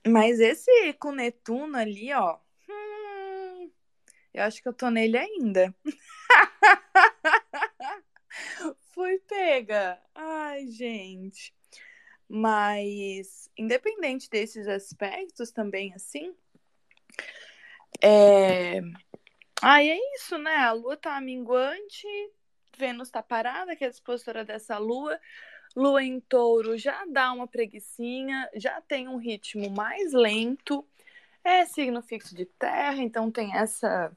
Mas 0.04 0.40
esse 0.40 0.92
com 0.94 1.12
Netuno 1.12 1.76
ali, 1.76 2.12
ó. 2.12 2.36
Hum, 2.68 3.70
eu 4.34 4.42
acho 4.42 4.60
que 4.60 4.68
eu 4.68 4.72
tô 4.72 4.90
nele 4.90 5.16
ainda. 5.16 5.72
Fui 8.90 9.20
pega. 9.20 10.02
Ai, 10.16 10.66
gente. 10.66 11.54
Mas, 12.28 13.48
independente 13.56 14.28
desses 14.28 14.68
aspectos 14.68 15.50
também, 15.50 15.94
assim. 15.94 16.34
É. 18.02 18.80
Ai, 19.62 19.90
é 19.90 20.14
isso, 20.14 20.36
né? 20.38 20.56
A 20.56 20.72
lua 20.72 20.96
tá 20.96 21.20
minguante, 21.20 22.06
Vênus 22.76 23.10
tá 23.10 23.22
parada, 23.22 23.74
que 23.74 23.82
é 23.82 23.88
a 23.88 23.90
dispositora 23.90 24.44
dessa 24.44 24.78
lua. 24.78 25.18
Lua 25.74 26.02
em 26.02 26.20
touro 26.20 26.76
já 26.78 27.04
dá 27.06 27.32
uma 27.32 27.46
preguiçinha, 27.46 28.48
já 28.54 28.80
tem 28.80 29.08
um 29.08 29.16
ritmo 29.16 29.70
mais 29.70 30.12
lento. 30.12 30.86
É 31.42 31.64
signo 31.64 32.02
fixo 32.02 32.34
de 32.34 32.44
terra, 32.44 33.02
então 33.02 33.30
tem 33.30 33.56
essa. 33.56 34.12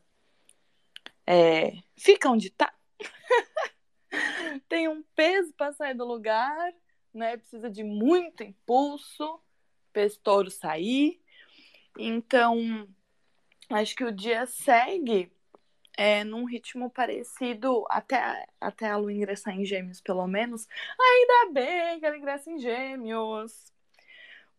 É... 1.26 1.74
Fica 1.96 2.30
onde 2.30 2.50
tá. 2.50 2.74
tem 4.68 4.88
um 4.88 5.02
peso 5.16 5.54
para 5.54 5.74
sair 5.74 5.94
do 5.94 6.06
lugar, 6.06 6.74
né? 7.14 7.38
Precisa 7.38 7.70
de 7.70 7.84
muito 7.84 8.44
impulso 8.44 9.40
para 9.92 10.04
esse 10.04 10.20
touro 10.20 10.50
sair. 10.50 11.22
Então, 11.98 12.88
acho 13.70 13.96
que 13.96 14.04
o 14.04 14.12
dia 14.12 14.46
segue 14.46 15.32
é, 15.98 16.24
num 16.24 16.46
ritmo 16.46 16.90
parecido, 16.90 17.86
até, 17.90 18.48
até 18.60 18.90
a 18.90 18.98
lua 18.98 19.14
ingressar 19.14 19.54
em 19.54 19.66
gêmeos, 19.66 20.02
pelo 20.02 20.26
menos. 20.28 20.68
Ainda 21.00 21.54
bem 21.54 22.00
que 22.00 22.06
ela 22.06 22.18
ingressa 22.18 22.50
em 22.50 22.58
gêmeos. 22.60 23.72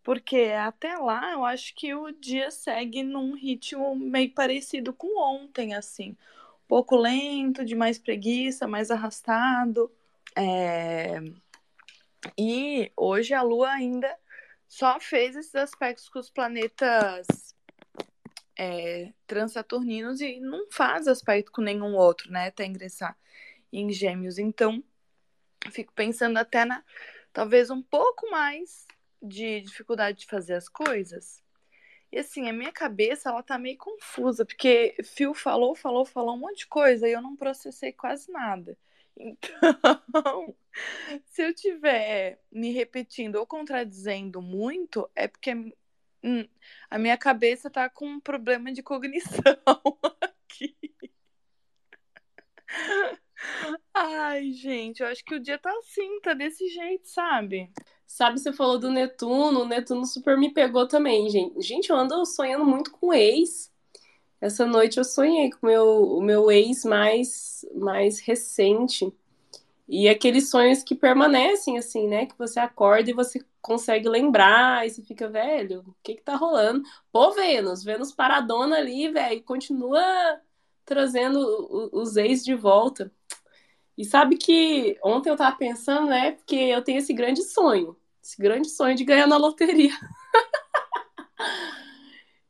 Porque 0.02 0.52
até 0.58 0.96
lá 0.96 1.32
eu 1.32 1.44
acho 1.44 1.74
que 1.74 1.94
o 1.94 2.10
dia 2.12 2.50
segue 2.50 3.02
num 3.02 3.34
ritmo 3.34 3.94
meio 3.94 4.32
parecido 4.32 4.92
com 4.92 5.20
ontem, 5.20 5.74
assim. 5.74 6.10
Um 6.64 6.68
pouco 6.68 6.96
lento, 6.96 7.64
de 7.64 7.74
mais 7.74 7.98
preguiça, 7.98 8.66
mais 8.66 8.90
arrastado. 8.90 9.90
É... 10.36 11.20
E 12.38 12.90
hoje 12.96 13.34
a 13.34 13.42
Lua 13.42 13.70
ainda 13.70 14.16
só 14.68 14.98
fez 15.00 15.36
esses 15.36 15.54
aspectos 15.54 16.08
com 16.08 16.18
os 16.18 16.30
planetas 16.30 17.54
é, 18.58 19.12
transaturninos 19.26 20.20
e 20.20 20.40
não 20.40 20.70
faz 20.70 21.08
aspecto 21.08 21.52
com 21.52 21.62
nenhum 21.62 21.94
outro, 21.94 22.30
né? 22.30 22.46
Até 22.46 22.64
ingressar 22.64 23.16
em 23.72 23.90
gêmeos. 23.90 24.38
Então, 24.38 24.82
fico 25.70 25.92
pensando 25.92 26.36
até 26.38 26.64
na 26.64 26.82
talvez 27.32 27.70
um 27.70 27.82
pouco 27.82 28.30
mais 28.30 28.86
de 29.22 29.60
dificuldade 29.62 30.20
de 30.20 30.26
fazer 30.26 30.54
as 30.54 30.68
coisas. 30.68 31.42
E 32.10 32.18
assim, 32.18 32.48
a 32.48 32.52
minha 32.52 32.72
cabeça, 32.72 33.30
ela 33.30 33.42
tá 33.42 33.58
meio 33.58 33.78
confusa, 33.78 34.44
porque 34.44 34.94
Phil 35.02 35.32
falou, 35.32 35.74
falou, 35.74 36.04
falou 36.04 36.34
um 36.34 36.40
monte 36.40 36.58
de 36.58 36.66
coisa 36.66 37.08
e 37.08 37.12
eu 37.12 37.22
não 37.22 37.34
processei 37.34 37.90
quase 37.92 38.30
nada. 38.30 38.76
Então, 39.16 40.56
se 41.26 41.42
eu 41.42 41.54
tiver 41.54 42.40
me 42.50 42.72
repetindo 42.72 43.36
ou 43.36 43.46
contradizendo 43.46 44.40
muito, 44.40 45.08
é 45.14 45.28
porque 45.28 45.54
hum, 46.22 46.46
a 46.90 46.98
minha 46.98 47.16
cabeça 47.16 47.70
tá 47.70 47.88
com 47.88 48.06
um 48.06 48.20
problema 48.20 48.72
de 48.72 48.82
cognição 48.82 49.56
aqui. 50.20 50.76
Ai, 53.94 54.52
gente, 54.52 55.00
eu 55.02 55.08
acho 55.08 55.24
que 55.24 55.34
o 55.34 55.40
dia 55.40 55.58
tá 55.58 55.70
assim, 55.78 56.20
tá 56.20 56.34
desse 56.34 56.68
jeito, 56.68 57.08
sabe? 57.08 57.70
Sabe, 58.06 58.38
você 58.38 58.52
falou 58.52 58.78
do 58.78 58.90
Netuno, 58.90 59.62
o 59.62 59.66
Netuno 59.66 60.04
super 60.06 60.36
me 60.36 60.52
pegou 60.52 60.86
também, 60.86 61.28
gente. 61.30 61.60
Gente, 61.62 61.90
eu 61.90 61.96
ando 61.96 62.24
sonhando 62.26 62.64
muito 62.64 62.90
com 62.92 63.12
ex. 63.12 63.71
Essa 64.42 64.66
noite 64.66 64.98
eu 64.98 65.04
sonhei 65.04 65.52
com 65.52 65.68
meu, 65.68 66.02
o 66.16 66.20
meu 66.20 66.50
ex 66.50 66.84
mais, 66.84 67.64
mais 67.76 68.18
recente. 68.18 69.14
E 69.88 70.08
aqueles 70.08 70.50
sonhos 70.50 70.82
que 70.82 70.96
permanecem, 70.96 71.78
assim, 71.78 72.08
né? 72.08 72.26
Que 72.26 72.36
você 72.36 72.58
acorda 72.58 73.08
e 73.08 73.14
você 73.14 73.40
consegue 73.60 74.08
lembrar, 74.08 74.84
e 74.84 74.90
você 74.90 75.00
fica, 75.00 75.28
velho, 75.28 75.84
o 75.86 75.94
que 76.02 76.16
que 76.16 76.22
tá 76.22 76.34
rolando? 76.34 76.82
Pô, 77.12 77.30
Vênus, 77.30 77.84
Vênus 77.84 78.10
paradona 78.10 78.78
ali, 78.78 79.08
velho, 79.12 79.40
continua 79.44 80.02
trazendo 80.84 81.90
os 81.92 82.16
ex 82.16 82.44
de 82.44 82.56
volta. 82.56 83.12
E 83.96 84.04
sabe 84.04 84.36
que 84.36 84.98
ontem 85.04 85.30
eu 85.30 85.36
tava 85.36 85.54
pensando, 85.56 86.08
né? 86.08 86.32
Porque 86.32 86.56
eu 86.56 86.82
tenho 86.82 86.98
esse 86.98 87.12
grande 87.12 87.42
sonho, 87.44 87.96
esse 88.20 88.42
grande 88.42 88.68
sonho 88.68 88.96
de 88.96 89.04
ganhar 89.04 89.28
na 89.28 89.36
loteria. 89.36 89.92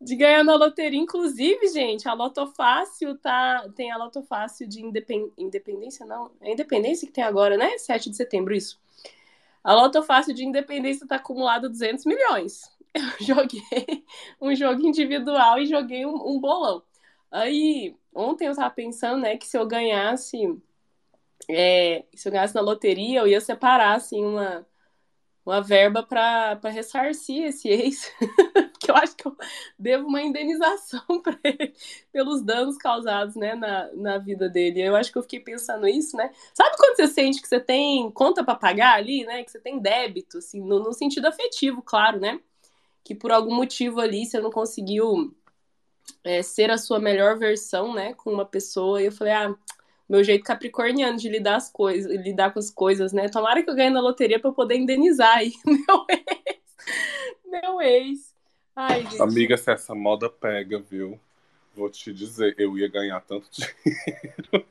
de 0.02 0.16
ganhar 0.16 0.44
na 0.44 0.54
loteria, 0.54 0.98
inclusive, 0.98 1.68
gente, 1.68 2.08
a 2.08 2.12
Lotofácil 2.12 3.16
tá, 3.18 3.68
tem 3.74 3.90
a 3.90 3.96
Lotofácil 3.96 4.68
de 4.68 4.82
independ... 4.84 5.32
independência, 5.38 6.04
não, 6.04 6.30
é 6.40 6.52
independência 6.52 7.06
que 7.06 7.12
tem 7.12 7.24
agora, 7.24 7.56
né? 7.56 7.78
7 7.78 8.10
de 8.10 8.16
setembro, 8.16 8.54
isso. 8.54 8.80
A 9.62 9.74
Lotofácil 9.74 10.34
de 10.34 10.44
independência 10.44 11.06
tá 11.06 11.16
acumulada 11.16 11.68
200 11.68 12.04
milhões. 12.04 12.70
Eu 12.94 13.26
joguei 13.26 14.04
um 14.40 14.54
jogo 14.54 14.86
individual 14.86 15.58
e 15.58 15.66
joguei 15.66 16.04
um, 16.04 16.14
um 16.14 16.38
bolão. 16.38 16.82
Aí, 17.30 17.96
ontem 18.14 18.46
eu 18.46 18.54
tava 18.54 18.68
pensando, 18.68 19.22
né, 19.22 19.38
que 19.38 19.46
se 19.46 19.56
eu 19.56 19.66
ganhasse 19.66 20.36
é, 21.48 22.04
se 22.14 22.28
eu 22.28 22.32
ganhasse 22.32 22.54
na 22.54 22.60
loteria, 22.60 23.20
eu 23.20 23.28
ia 23.28 23.40
separar, 23.40 23.94
assim, 23.96 24.22
uma, 24.24 24.66
uma 25.44 25.60
verba 25.60 26.02
para 26.02 26.58
ressarcir 26.64 27.44
esse 27.44 27.68
ex, 27.68 28.12
que 28.78 28.90
eu 28.90 28.94
acho 28.94 29.16
que 29.16 29.26
eu 29.26 29.36
devo 29.78 30.06
uma 30.06 30.22
indenização 30.22 31.02
para 31.22 31.38
ele 31.42 31.74
pelos 32.12 32.42
danos 32.42 32.76
causados, 32.78 33.34
né, 33.34 33.54
na, 33.54 33.90
na 33.92 34.18
vida 34.18 34.48
dele. 34.48 34.80
Eu 34.80 34.94
acho 34.94 35.10
que 35.10 35.18
eu 35.18 35.22
fiquei 35.22 35.40
pensando 35.40 35.86
isso, 35.88 36.16
né? 36.16 36.30
Sabe 36.54 36.76
quando 36.76 36.96
você 36.96 37.08
sente 37.08 37.42
que 37.42 37.48
você 37.48 37.58
tem 37.58 38.10
conta 38.12 38.44
para 38.44 38.54
pagar 38.54 38.94
ali, 38.94 39.24
né? 39.24 39.42
Que 39.42 39.50
você 39.50 39.58
tem 39.58 39.80
débito, 39.80 40.38
assim, 40.38 40.60
no, 40.60 40.78
no 40.78 40.92
sentido 40.92 41.26
afetivo, 41.26 41.82
claro, 41.82 42.20
né? 42.20 42.40
Que 43.04 43.14
por 43.14 43.32
algum 43.32 43.54
motivo 43.54 44.00
ali 44.00 44.24
você 44.24 44.40
não 44.40 44.50
conseguiu 44.50 45.34
é, 46.22 46.42
ser 46.42 46.70
a 46.70 46.78
sua 46.78 47.00
melhor 47.00 47.36
versão, 47.36 47.92
né, 47.92 48.14
com 48.14 48.30
uma 48.30 48.44
pessoa. 48.44 49.02
E 49.02 49.06
eu 49.06 49.12
falei, 49.12 49.32
ah 49.32 49.54
meu 50.12 50.22
jeito 50.22 50.44
capricorniano 50.44 51.16
de 51.16 51.26
lidar 51.26 51.56
as 51.56 51.72
coisas, 51.72 52.12
lidar 52.22 52.52
com 52.52 52.58
as 52.58 52.70
coisas, 52.70 53.14
né? 53.14 53.30
Tomara 53.30 53.62
que 53.62 53.70
eu 53.70 53.74
ganhe 53.74 53.88
na 53.88 53.98
loteria 53.98 54.38
para 54.38 54.50
eu 54.50 54.54
poder 54.54 54.76
indenizar 54.76 55.38
aí 55.38 55.54
meu 55.64 56.06
ex. 56.10 56.76
Meu 57.46 57.80
ex. 57.80 58.34
Ai, 58.76 59.04
gente. 59.04 59.22
Amiga, 59.22 59.56
se 59.56 59.72
essa 59.72 59.94
moda 59.94 60.28
pega, 60.28 60.78
viu? 60.78 61.18
Vou 61.74 61.88
te 61.88 62.12
dizer, 62.12 62.54
eu 62.58 62.76
ia 62.76 62.88
ganhar 62.88 63.22
tanto 63.22 63.48
dinheiro. 63.56 64.66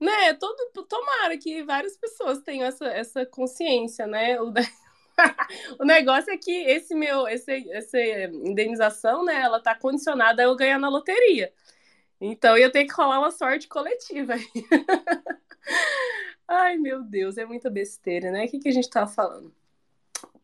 né, 0.00 0.34
todo, 0.34 0.84
tomara 0.88 1.38
que 1.38 1.62
várias 1.62 1.96
pessoas 1.96 2.40
tenham 2.40 2.66
essa, 2.66 2.86
essa 2.86 3.24
consciência, 3.24 4.08
né? 4.08 4.40
O, 4.40 4.52
o 5.78 5.84
negócio 5.84 6.32
é 6.32 6.36
que 6.36 6.50
esse 6.50 6.96
meu, 6.96 7.28
esse, 7.28 7.70
essa 7.70 8.00
indenização, 8.26 9.24
né, 9.24 9.40
ela 9.40 9.62
tá 9.62 9.72
condicionada 9.72 10.42
a 10.42 10.46
eu 10.46 10.56
ganhar 10.56 10.80
na 10.80 10.88
loteria. 10.88 11.52
Então 12.24 12.56
eu 12.56 12.70
tenho 12.70 12.86
que 12.86 12.94
rolar 12.94 13.18
uma 13.18 13.32
sorte 13.32 13.66
coletiva 13.66 14.34
aí. 14.34 14.46
Ai, 16.46 16.76
meu 16.76 17.02
Deus, 17.02 17.36
é 17.36 17.44
muita 17.44 17.68
besteira, 17.68 18.30
né? 18.30 18.44
O 18.44 18.48
que, 18.48 18.60
que 18.60 18.68
a 18.68 18.72
gente 18.72 18.88
tava 18.88 19.10
falando? 19.10 19.52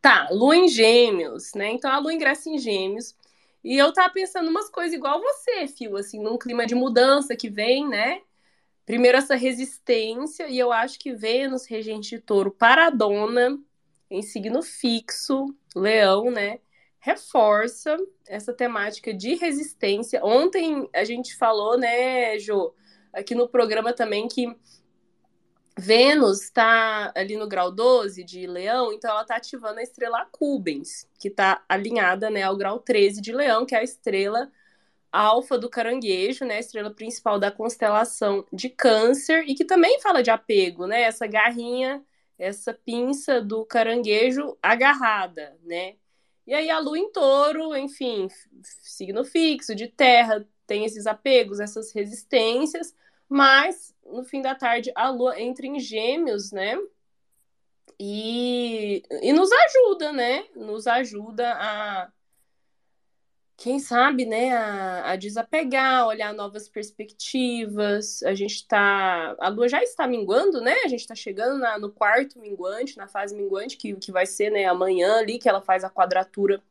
Tá, 0.00 0.28
lua 0.32 0.56
em 0.56 0.66
gêmeos, 0.66 1.54
né? 1.54 1.70
Então 1.70 1.88
a 1.88 2.00
lua 2.00 2.12
ingressa 2.12 2.50
em 2.50 2.58
gêmeos. 2.58 3.14
E 3.62 3.76
eu 3.76 3.92
tava 3.92 4.12
pensando 4.12 4.50
umas 4.50 4.68
coisas 4.68 4.92
igual 4.92 5.20
você, 5.20 5.68
Fio, 5.68 5.97
assim, 5.97 6.20
num 6.20 6.37
clima 6.37 6.66
de 6.66 6.75
mudança 6.75 7.37
que 7.37 7.49
vem, 7.49 7.87
né? 7.87 8.23
Primeiro 8.85 9.16
essa 9.16 9.37
resistência, 9.37 10.49
e 10.49 10.58
eu 10.58 10.73
acho 10.73 10.99
que 10.99 11.12
Vênus, 11.12 11.66
regente 11.66 12.11
de 12.11 12.18
touro, 12.18 12.50
paradona, 12.50 13.56
em 14.11 14.23
signo 14.23 14.62
fixo, 14.62 15.54
leão, 15.76 16.28
né? 16.28 16.58
Reforça 16.99 17.97
essa 18.26 18.52
temática 18.52 19.14
de 19.14 19.35
resistência. 19.35 20.25
Ontem 20.25 20.88
a 20.95 21.05
gente 21.05 21.37
falou, 21.37 21.78
né, 21.78 22.38
Jo, 22.38 22.75
aqui 23.12 23.35
no 23.35 23.49
programa 23.49 23.93
também 23.93 24.28
que 24.28 24.55
Vênus 25.78 26.43
está 26.43 27.12
ali 27.14 27.37
no 27.37 27.47
grau 27.47 27.71
12 27.71 28.25
de 28.25 28.49
Leão, 28.49 28.93
então 28.93 29.12
ela 29.12 29.23
está 29.23 29.37
ativando 29.37 29.78
a 29.78 29.83
estrela 29.83 30.26
Cubens, 30.33 31.09
que 31.21 31.28
está 31.28 31.64
alinhada 31.69 32.28
né, 32.28 32.43
ao 32.43 32.57
grau 32.57 32.81
13 32.81 33.21
de 33.21 33.33
Leão, 33.33 33.64
que 33.64 33.76
é 33.76 33.78
a 33.78 33.85
estrela 33.85 34.50
alfa 35.12 35.57
do 35.57 35.71
caranguejo, 35.71 36.45
né, 36.45 36.57
a 36.57 36.61
estrela 36.61 36.90
principal 36.90 37.38
da 37.38 37.52
constelação 37.52 38.45
de 38.52 38.69
Câncer, 38.69 39.45
e 39.47 39.55
que 39.55 39.64
também 39.64 40.00
fala 40.00 40.21
de 40.21 40.31
apego, 40.31 40.85
né, 40.87 41.02
essa 41.02 41.28
garrinha, 41.28 42.05
essa 42.37 42.75
pinça 42.75 43.40
do 43.40 43.64
caranguejo 43.64 44.59
agarrada, 44.61 45.57
né? 45.64 45.95
E 46.49 46.55
aí 46.55 46.71
a 46.71 46.78
lua 46.78 46.99
em 46.99 47.12
touro, 47.12 47.76
enfim, 47.76 48.26
signo 48.62 49.23
fixo, 49.23 49.75
de 49.75 49.87
terra, 49.87 50.49
tem 50.67 50.87
esses 50.87 51.07
apegos, 51.07 51.61
essas 51.61 51.93
resistências, 51.93 52.97
mas 53.28 53.95
no 54.02 54.25
fim 54.25 54.40
da 54.40 54.55
tarde 54.55 54.90
a 54.95 55.11
lua 55.11 55.38
entra 55.38 55.67
em 55.67 55.78
gêmeos, 55.78 56.50
né? 56.50 56.75
E, 58.00 59.02
e 59.21 59.31
nos 59.35 59.50
ajuda, 59.52 60.11
né? 60.11 60.47
Nos 60.57 60.87
ajuda 60.87 61.52
a 61.52 62.11
quem 63.59 63.81
sabe, 63.81 64.25
né, 64.25 64.53
a, 64.57 65.11
a, 65.11 65.17
desapegar, 65.17 66.07
olhar 66.07 66.33
novas 66.33 66.69
perspectivas. 66.69 68.23
A 68.23 68.33
gente 68.33 68.55
está. 68.55 69.35
A 69.41 69.49
lua 69.49 69.69
já 69.69 69.83
está 69.83 70.07
minguando, 70.07 70.61
né? 70.61 70.75
A 70.85 70.88
gente 70.88 71.00
está 71.00 71.15
chegando 71.17 71.59
na, 71.59 71.77
no 71.77 71.91
quarto 71.91 72.38
minguante, 72.38 72.97
na 72.97 73.09
fase 73.09 73.35
minguante, 73.35 73.77
que, 73.77 73.95
que 73.97 74.12
vai 74.12 74.27
ser 74.27 74.50
né, 74.50 74.65
amanhã 74.67 75.19
ali, 75.19 75.41
que 75.41 75.49
ela 75.49 75.61
faz 75.61 75.83
a 75.83 75.91
quadratura 75.91 76.62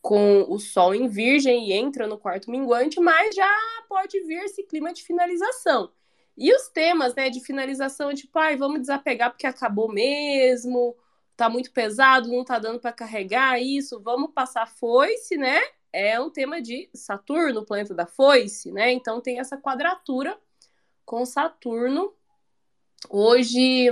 com 0.00 0.46
o 0.48 0.58
Sol 0.58 0.94
em 0.94 1.06
Virgem 1.06 1.68
e 1.68 1.74
entra 1.74 2.06
no 2.06 2.16
quarto 2.16 2.50
minguante, 2.50 2.98
mas 2.98 3.34
já 3.34 3.54
pode 3.86 4.18
vir 4.20 4.42
esse 4.44 4.62
clima 4.62 4.94
de 4.94 5.02
finalização. 5.02 5.92
E 6.34 6.50
os 6.54 6.68
temas, 6.68 7.14
né, 7.14 7.28
de 7.28 7.40
finalização, 7.40 8.14
tipo, 8.14 8.38
ai, 8.38 8.56
vamos 8.56 8.80
desapegar 8.80 9.30
porque 9.30 9.46
acabou 9.46 9.92
mesmo, 9.92 10.96
tá 11.36 11.50
muito 11.50 11.70
pesado, 11.72 12.30
não 12.30 12.42
tá 12.42 12.58
dando 12.58 12.80
para 12.80 12.92
carregar 12.92 13.60
isso, 13.60 14.00
vamos 14.00 14.32
passar 14.32 14.66
foice, 14.66 15.36
né? 15.36 15.60
É 15.98 16.20
um 16.20 16.28
tema 16.28 16.60
de 16.60 16.90
Saturno, 16.92 17.64
planeta 17.64 17.94
da 17.94 18.04
foice, 18.04 18.70
né? 18.70 18.92
Então 18.92 19.18
tem 19.18 19.40
essa 19.40 19.56
quadratura 19.56 20.38
com 21.06 21.24
Saturno. 21.24 22.12
Hoje, 23.08 23.86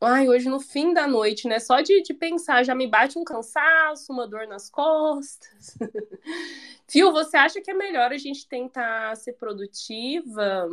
ai, 0.00 0.28
hoje 0.28 0.48
no 0.48 0.60
fim 0.60 0.94
da 0.94 1.08
noite, 1.08 1.48
né? 1.48 1.58
Só 1.58 1.80
de, 1.80 2.02
de 2.02 2.14
pensar 2.14 2.62
já 2.62 2.72
me 2.72 2.86
bate 2.86 3.18
um 3.18 3.24
cansaço, 3.24 4.12
uma 4.12 4.28
dor 4.28 4.46
nas 4.46 4.70
costas. 4.70 5.76
Fio, 6.86 7.10
você 7.10 7.36
acha 7.36 7.60
que 7.60 7.72
é 7.72 7.74
melhor 7.74 8.12
a 8.12 8.16
gente 8.16 8.46
tentar 8.46 9.16
ser 9.16 9.32
produtiva 9.32 10.68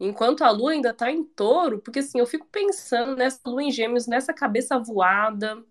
enquanto 0.00 0.42
a 0.42 0.50
lua 0.50 0.72
ainda 0.72 0.92
tá 0.92 1.08
em 1.08 1.22
touro? 1.22 1.78
Porque 1.78 2.00
assim, 2.00 2.18
eu 2.18 2.26
fico 2.26 2.48
pensando 2.50 3.14
nessa 3.14 3.38
lua 3.46 3.62
em 3.62 3.70
gêmeos, 3.70 4.08
nessa 4.08 4.32
cabeça 4.32 4.76
voada, 4.76 5.64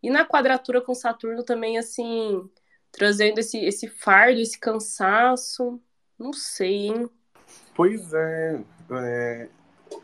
e 0.00 0.08
na 0.08 0.24
quadratura 0.24 0.80
com 0.80 0.94
Saturno 0.94 1.42
também, 1.42 1.78
assim, 1.78 2.48
trazendo 2.94 3.38
esse, 3.38 3.58
esse 3.58 3.88
fardo, 3.88 4.40
esse 4.40 4.58
cansaço. 4.58 5.80
Não 6.18 6.32
sei, 6.32 6.86
hein? 6.86 7.10
Pois 7.74 8.12
é, 8.14 8.62
é, 8.90 9.48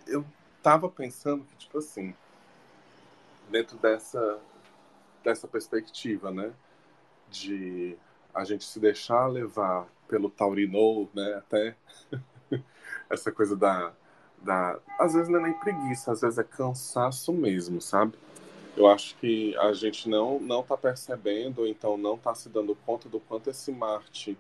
eu 0.07 0.25
tava 0.61 0.89
pensando 0.89 1.45
que, 1.45 1.57
tipo 1.57 1.79
assim, 1.79 2.15
dentro 3.49 3.79
dessa, 3.79 4.41
dessa 5.23 5.47
perspectiva, 5.47 6.33
né, 6.33 6.53
de 7.31 7.97
a 8.35 8.45
gente 8.45 8.65
se 8.65 8.81
deixar 8.81 9.29
levar 9.29 9.87
pelo 10.09 10.29
taurino, 10.29 11.09
né, 11.15 11.35
até 11.35 11.77
essa 13.09 13.31
coisa 13.31 13.57
da, 13.57 13.93
da, 14.39 14.79
às 14.99 15.15
vezes 15.15 15.29
não 15.29 15.39
é 15.39 15.45
nem 15.45 15.53
preguiça, 15.55 16.11
às 16.11 16.23
vezes 16.23 16.39
é 16.39 16.45
cansaço 16.45 17.33
mesmo, 17.33 17.81
sabe? 17.81 18.19
Eu 18.81 18.87
acho 18.87 19.15
que 19.17 19.55
a 19.59 19.75
gente 19.75 20.09
não 20.09 20.41
não 20.41 20.63
tá 20.63 20.75
percebendo, 20.75 21.67
então 21.67 21.99
não 21.99 22.17
tá 22.17 22.35
se 22.35 22.49
dando 22.49 22.75
conta 22.75 23.11
do 23.11 23.21
quanto 23.21 23.51
esse 23.51 23.71
Marte 23.71 24.39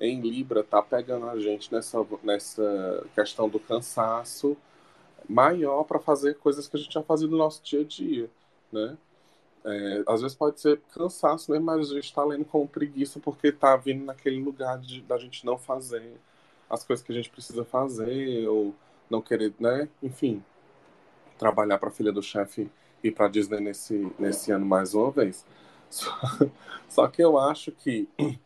em 0.00 0.22
Libra 0.22 0.64
tá 0.64 0.80
pegando 0.80 1.28
a 1.28 1.38
gente 1.38 1.70
nessa, 1.70 1.98
nessa 2.22 3.06
questão 3.14 3.46
do 3.46 3.60
cansaço 3.60 4.56
maior 5.28 5.84
para 5.84 5.98
fazer 6.00 6.38
coisas 6.38 6.66
que 6.66 6.78
a 6.78 6.80
gente 6.80 6.94
já 6.94 7.02
fazia 7.02 7.28
no 7.28 7.36
nosso 7.36 7.62
dia 7.62 7.82
a 7.82 7.84
dia, 7.84 8.30
né? 8.72 8.96
É, 9.66 10.04
às 10.06 10.22
vezes 10.22 10.34
pode 10.34 10.62
ser 10.62 10.80
cansaço 10.94 11.52
mesmo, 11.52 11.66
mas 11.66 11.90
a 11.90 11.94
gente 11.94 12.04
está 12.04 12.24
lendo 12.24 12.46
como 12.46 12.66
preguiça 12.66 13.20
porque 13.20 13.48
está 13.48 13.76
vindo 13.76 14.06
naquele 14.06 14.42
lugar 14.42 14.78
de, 14.78 15.02
da 15.02 15.18
gente 15.18 15.44
não 15.44 15.58
fazer 15.58 16.18
as 16.70 16.82
coisas 16.84 17.04
que 17.04 17.12
a 17.12 17.14
gente 17.14 17.28
precisa 17.28 17.66
fazer 17.66 18.48
ou 18.48 18.74
não 19.10 19.20
querer, 19.20 19.52
né? 19.60 19.90
Enfim, 20.02 20.42
trabalhar 21.38 21.76
para 21.76 21.90
a 21.90 21.92
filha 21.92 22.12
do 22.12 22.22
chefe 22.22 22.70
ir 23.04 23.12
para 23.12 23.28
Disney 23.28 23.60
nesse, 23.60 24.10
nesse 24.18 24.50
ano 24.50 24.64
mais 24.64 24.94
uma 24.94 25.10
vez. 25.10 25.44
Só, 25.90 26.18
só 26.88 27.06
que 27.06 27.22
eu 27.22 27.38
acho 27.38 27.70
que 27.70 28.08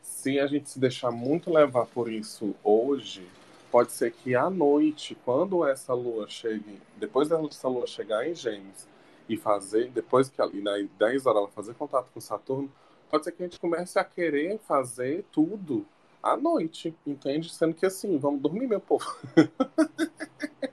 se 0.00 0.40
a 0.40 0.46
gente 0.46 0.70
se 0.70 0.78
deixar 0.78 1.10
muito 1.10 1.52
levar 1.52 1.84
por 1.84 2.10
isso 2.10 2.54
hoje, 2.64 3.28
pode 3.70 3.92
ser 3.92 4.10
que 4.10 4.34
à 4.34 4.48
noite, 4.48 5.14
quando 5.22 5.66
essa 5.66 5.92
lua 5.92 6.26
chegue, 6.26 6.80
depois 6.96 7.28
dessa 7.28 7.68
lua 7.68 7.86
chegar 7.86 8.26
em 8.26 8.34
Gêmeos 8.34 8.86
e 9.28 9.36
fazer, 9.36 9.90
depois 9.90 10.30
que 10.30 10.40
ali 10.40 10.62
nas 10.62 10.88
10 10.98 11.26
horas 11.26 11.40
ela 11.40 11.48
fazer 11.48 11.74
contato 11.74 12.08
com 12.14 12.20
Saturno, 12.20 12.72
pode 13.10 13.24
ser 13.24 13.32
que 13.32 13.42
a 13.42 13.46
gente 13.46 13.60
comece 13.60 13.98
a 13.98 14.04
querer 14.04 14.58
fazer 14.60 15.26
tudo 15.30 15.84
à 16.22 16.38
noite, 16.38 16.94
entende? 17.06 17.52
Sendo 17.52 17.74
que 17.74 17.84
assim, 17.84 18.16
vamos 18.16 18.40
dormir, 18.40 18.66
meu 18.66 18.80
povo. 18.80 19.04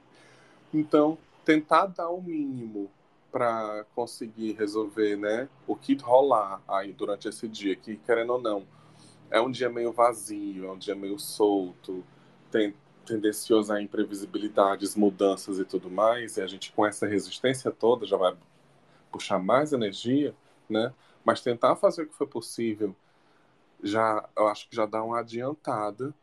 então, 0.73 1.17
tentar 1.43 1.87
dar 1.87 2.09
o 2.09 2.21
mínimo 2.21 2.89
para 3.31 3.85
conseguir 3.95 4.53
resolver, 4.53 5.15
né, 5.15 5.47
o 5.65 5.75
que 5.75 5.95
rolar 5.95 6.61
aí 6.67 6.91
durante 6.91 7.27
esse 7.27 7.47
dia, 7.47 7.75
que 7.75 7.95
querendo 7.97 8.33
ou 8.33 8.41
não, 8.41 8.67
é 9.29 9.39
um 9.39 9.49
dia 9.49 9.69
meio 9.69 9.91
vazio, 9.91 10.65
é 10.65 10.71
um 10.71 10.77
dia 10.77 10.93
meio 10.93 11.17
solto, 11.17 12.03
tem 12.51 12.75
tendencioso 13.05 13.73
a 13.73 13.81
imprevisibilidades, 13.81 14.95
mudanças 14.95 15.59
e 15.59 15.65
tudo 15.65 15.89
mais, 15.89 16.37
e 16.37 16.41
a 16.41 16.47
gente 16.47 16.71
com 16.73 16.85
essa 16.85 17.07
resistência 17.07 17.71
toda 17.71 18.05
já 18.05 18.17
vai 18.17 18.35
puxar 19.11 19.39
mais 19.39 19.73
energia, 19.73 20.35
né? 20.69 20.93
Mas 21.23 21.41
tentar 21.41 21.75
fazer 21.75 22.03
o 22.03 22.07
que 22.07 22.13
foi 22.15 22.27
possível, 22.27 22.95
já 23.81 24.27
eu 24.35 24.47
acho 24.47 24.69
que 24.69 24.75
já 24.75 24.85
dá 24.85 25.03
uma 25.03 25.19
adiantada 25.19 26.13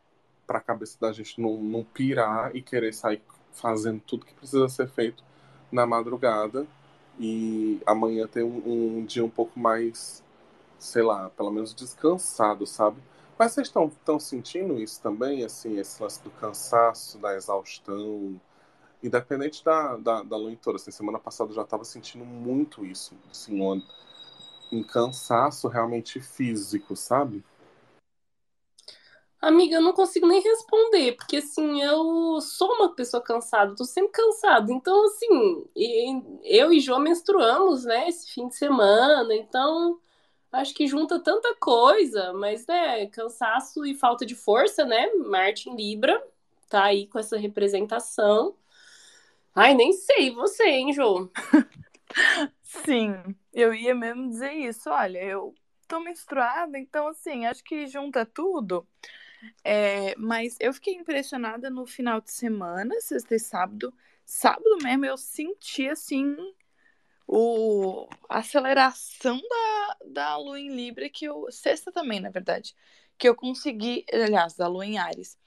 para 0.47 0.59
a 0.59 0.61
cabeça 0.61 0.97
da 0.99 1.11
gente 1.11 1.39
não, 1.41 1.57
não 1.57 1.83
pirar 1.83 2.55
e 2.55 2.61
querer 2.61 2.93
sair 2.93 3.21
fazendo 3.51 4.01
tudo 4.01 4.25
que 4.25 4.33
precisa 4.33 4.67
ser 4.69 4.87
feito 4.87 5.23
na 5.71 5.85
madrugada 5.85 6.65
e 7.19 7.81
amanhã 7.85 8.27
ter 8.27 8.43
um, 8.43 8.99
um 8.99 9.05
dia 9.05 9.23
um 9.23 9.29
pouco 9.29 9.59
mais 9.59 10.23
sei 10.79 11.03
lá, 11.03 11.29
pelo 11.31 11.51
menos 11.51 11.73
descansado, 11.75 12.65
sabe? 12.65 12.97
Mas 13.37 13.51
vocês 13.53 13.67
estão 13.67 14.19
sentindo 14.19 14.79
isso 14.79 15.01
também, 15.01 15.43
assim, 15.43 15.77
esse 15.77 16.01
lance 16.01 16.21
do 16.23 16.29
cansaço, 16.31 17.17
da 17.19 17.35
exaustão, 17.35 18.39
independente 19.03 19.63
da, 19.63 19.97
da, 19.97 20.23
da 20.23 20.37
lua 20.37 20.55
toda. 20.61 20.77
Assim, 20.77 20.91
semana 20.91 21.19
passada 21.19 21.51
eu 21.51 21.55
já 21.55 21.61
estava 21.61 21.83
sentindo 21.85 22.25
muito 22.25 22.85
isso, 22.85 23.15
assim, 23.29 23.61
um, 23.61 23.81
um 24.71 24.83
cansaço 24.83 25.67
realmente 25.67 26.19
físico, 26.19 26.95
sabe? 26.95 27.43
Amiga, 29.41 29.75
eu 29.75 29.81
não 29.81 29.93
consigo 29.93 30.27
nem 30.27 30.41
responder, 30.41 31.13
porque 31.13 31.37
assim, 31.37 31.81
eu 31.81 32.41
sou 32.41 32.73
uma 32.73 32.93
pessoa 32.93 33.23
cansada, 33.23 33.73
tô 33.73 33.85
sempre 33.85 34.11
cansada. 34.11 34.69
Então, 34.71 35.05
assim, 35.05 35.65
eu 36.43 36.73
e 36.73 36.79
João 36.81 36.99
menstruamos, 36.99 37.85
né, 37.85 38.09
esse 38.09 38.33
fim 38.33 38.49
de 38.49 38.55
semana, 38.57 39.33
então 39.33 39.97
acho 40.51 40.73
que 40.73 40.87
junta 40.87 41.19
tanta 41.19 41.55
coisa, 41.55 42.33
mas 42.33 42.65
né, 42.67 43.07
cansaço 43.07 43.85
e 43.85 43.95
falta 43.95 44.25
de 44.25 44.35
força, 44.35 44.85
né? 44.85 45.07
Marte 45.15 45.69
em 45.69 45.75
Libra 45.75 46.21
tá 46.69 46.85
aí 46.85 47.07
com 47.07 47.17
essa 47.19 47.37
representação. 47.37 48.55
Ai, 49.55 49.73
nem 49.73 49.93
sei 49.93 50.31
você, 50.31 50.63
hein, 50.65 50.93
Jô? 50.93 51.29
Sim, 52.63 53.35
eu 53.53 53.73
ia 53.73 53.95
mesmo 53.95 54.29
dizer 54.29 54.53
isso. 54.53 54.89
Olha, 54.89 55.23
eu 55.23 55.53
tô 55.87 55.99
menstruada, 55.99 56.77
então 56.77 57.07
assim, 57.07 57.45
acho 57.45 57.63
que 57.63 57.87
junta 57.87 58.25
tudo. 58.25 58.87
É, 59.63 60.15
mas 60.17 60.57
eu 60.59 60.73
fiquei 60.73 60.95
impressionada 60.95 61.69
no 61.69 61.85
final 61.85 62.21
de 62.21 62.31
semana, 62.31 62.99
sexta 63.01 63.35
e 63.35 63.39
sábado. 63.39 63.93
Sábado 64.25 64.77
mesmo 64.83 65.05
eu 65.05 65.17
senti 65.17 65.87
assim 65.89 66.35
o, 67.27 68.07
a 68.27 68.39
aceleração 68.39 69.39
da, 69.39 69.97
da 70.07 70.37
lua 70.37 70.59
em 70.59 70.75
Libra 70.75 71.09
que 71.09 71.25
eu. 71.25 71.47
Sexta 71.51 71.91
também, 71.91 72.19
na 72.19 72.29
verdade. 72.29 72.75
Que 73.17 73.29
eu 73.29 73.35
consegui. 73.35 74.05
Aliás, 74.11 74.55
da 74.55 74.67
lua 74.67 74.85
em 74.85 74.97
Ares. 74.97 75.37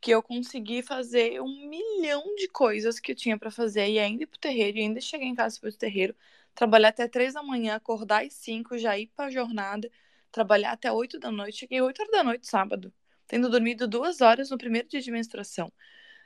Que 0.00 0.12
eu 0.12 0.22
consegui 0.22 0.82
fazer 0.82 1.40
um 1.42 1.68
milhão 1.68 2.22
de 2.36 2.48
coisas 2.48 3.00
que 3.00 3.12
eu 3.12 3.16
tinha 3.16 3.38
para 3.38 3.50
fazer 3.50 3.88
e 3.88 3.98
ainda 3.98 4.22
ir 4.24 4.26
pro 4.26 4.38
terreiro, 4.38 4.78
e 4.78 4.82
ainda 4.82 5.00
chegar 5.00 5.24
em 5.24 5.34
casa 5.34 5.58
pro 5.60 5.72
terreiro, 5.72 6.14
trabalhar 6.54 6.88
até 6.90 7.08
três 7.08 7.34
da 7.34 7.42
manhã, 7.42 7.76
acordar 7.76 8.24
às 8.24 8.34
cinco, 8.34 8.78
já 8.78 8.98
ir 8.98 9.08
pra 9.16 9.30
jornada, 9.30 9.90
trabalhar 10.30 10.72
até 10.72 10.92
oito 10.92 11.18
da 11.18 11.30
noite. 11.30 11.58
Cheguei 11.58 11.80
oito 11.82 12.00
horas 12.02 12.12
da 12.12 12.22
noite 12.24 12.46
sábado, 12.46 12.92
tendo 13.26 13.50
dormido 13.50 13.88
duas 13.88 14.20
horas 14.20 14.50
no 14.50 14.58
primeiro 14.58 14.88
dia 14.88 15.00
de 15.00 15.10
menstruação. 15.10 15.72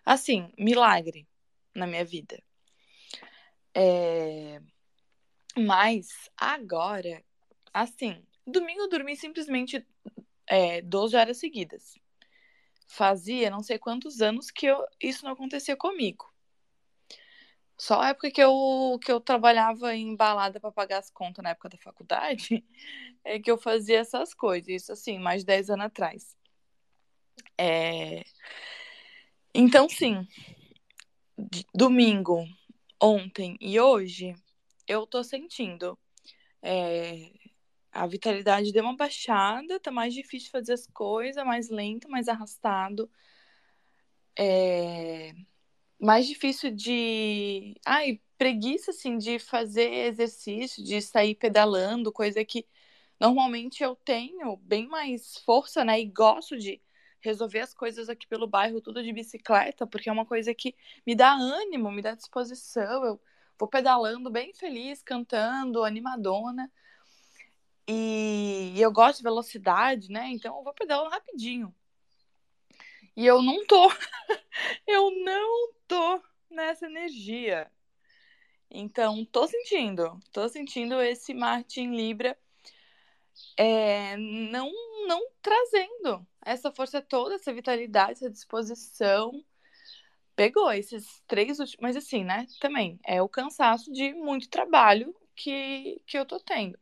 Assim, 0.05 0.53
milagre 0.59 1.27
na 1.75 1.87
minha 1.87 2.05
vida. 2.05 2.43
É... 3.75 4.61
Mas 5.57 6.09
agora, 6.37 7.23
assim, 7.73 8.25
domingo 8.47 8.83
eu 8.83 8.89
dormi 8.89 9.17
simplesmente 9.17 9.87
é, 10.47 10.81
12 10.83 11.17
horas 11.17 11.39
seguidas. 11.39 11.99
Fazia 12.87 13.51
não 13.51 13.63
sei 13.63 13.79
quantos 13.79 14.21
anos 14.21 14.51
que 14.51 14.67
eu, 14.67 14.85
isso 15.01 15.25
não 15.25 15.33
acontecia 15.33 15.77
comigo. 15.77 16.31
Só 17.79 18.01
a 18.01 18.09
época 18.11 18.31
que 18.31 18.43
eu, 18.43 18.99
que 19.03 19.11
eu 19.11 19.21
trabalhava 19.21 19.95
em 19.95 20.15
balada 20.15 20.61
para 20.61 20.71
pagar 20.71 20.99
as 20.99 21.09
contas 21.09 21.43
na 21.43 21.51
época 21.51 21.71
da 21.71 21.79
faculdade, 21.79 22.63
é 23.25 23.39
que 23.39 23.51
eu 23.51 23.57
fazia 23.57 24.01
essas 24.01 24.35
coisas. 24.35 24.69
Isso, 24.69 24.93
assim, 24.93 25.19
mais 25.19 25.41
de 25.43 25.47
10 25.47 25.71
anos 25.71 25.87
atrás. 25.87 26.37
É... 27.59 28.25
Então, 29.55 29.89
sim, 29.89 30.27
domingo, 31.75 32.45
ontem 33.01 33.57
e 33.61 33.81
hoje, 33.81 34.35
eu 34.87 35.07
tô 35.07 35.25
sentindo. 35.25 35.99
É, 36.63 37.31
a 37.93 38.07
vitalidade 38.07 38.73
deu 38.73 38.85
uma 38.85 38.97
baixada, 38.97 39.81
tá 39.81 39.91
mais 39.91 40.15
difícil 40.15 40.51
fazer 40.51 40.75
as 40.75 40.87
coisas, 40.87 41.45
mais 41.45 41.69
lento, 41.69 42.09
mais 42.09 42.29
arrastado. 42.29 43.11
É, 44.39 45.33
mais 46.01 46.27
difícil 46.27 46.71
de. 46.71 47.75
Ai, 47.85 48.21
preguiça, 48.39 48.91
assim, 48.91 49.19
de 49.19 49.39
fazer 49.39 49.91
exercício, 50.07 50.83
de 50.83 51.03
sair 51.03 51.35
pedalando, 51.35 52.13
coisa 52.13 52.45
que 52.45 52.67
normalmente 53.19 53.83
eu 53.83 53.95
tenho 53.97 54.57
bem 54.57 54.89
mais 54.89 55.37
força, 55.45 55.85
né? 55.85 56.01
E 56.01 56.07
gosto 56.07 56.57
de 56.57 56.81
resolver 57.21 57.61
as 57.61 57.75
coisas 57.75 58.09
aqui 58.09 58.27
pelo 58.27 58.47
bairro, 58.47 58.81
tudo 58.81 59.03
de 59.03 59.13
bicicleta, 59.13 59.87
porque 59.87 60.09
é 60.09 60.13
uma 60.13 60.27
coisa 60.27 60.55
que 60.55 60.75
me 61.07 61.15
dá 61.15 61.33
ânimo, 61.33 61.91
me 61.91 62.03
dá 62.03 62.15
disposição. 62.15 63.05
Eu 63.05 63.21
vou 63.59 63.69
pedalando 63.69 64.31
bem 64.31 64.53
feliz, 64.55 65.03
cantando, 65.03 65.85
animadona. 65.85 66.71
E 67.87 68.75
eu 68.77 68.93
gosto 68.93 69.19
de 69.19 69.25
velocidade, 69.25 70.11
né? 70.11 70.29
Então 70.31 70.57
eu 70.57 70.65
vou 70.65 70.73
pedalando 70.75 71.11
rapidinho. 71.11 71.75
E 73.17 73.27
eu 73.27 73.43
não 73.43 73.67
tô. 73.67 73.89
eu 74.87 75.11
não 75.25 75.73
tô 75.87 76.23
nessa 76.51 76.87
energia. 76.87 77.71
Então, 78.71 79.25
tô 79.27 79.47
sentindo. 79.47 80.19
Tô 80.33 80.49
sentindo 80.49 81.01
esse 81.03 81.35
Martin 81.35 81.91
Libra 81.91 82.39
é, 83.57 84.17
não, 84.17 84.71
não 85.07 85.21
trazendo 85.43 86.27
essa 86.45 86.71
força 86.73 87.01
toda, 87.03 87.35
essa 87.35 87.53
vitalidade, 87.53 88.13
essa 88.13 88.31
disposição. 88.31 89.45
Pegou 90.35 90.73
esses 90.73 91.23
três 91.27 91.59
últimos. 91.59 91.81
Mas 91.81 91.97
assim, 91.97 92.25
né? 92.25 92.47
Também 92.61 92.99
é 93.07 93.21
o 93.21 93.29
cansaço 93.29 93.93
de 93.93 94.13
muito 94.15 94.49
trabalho 94.49 95.15
que, 95.35 96.01
que 96.07 96.19
eu 96.19 96.25
tô 96.25 96.39
tendo. 96.41 96.79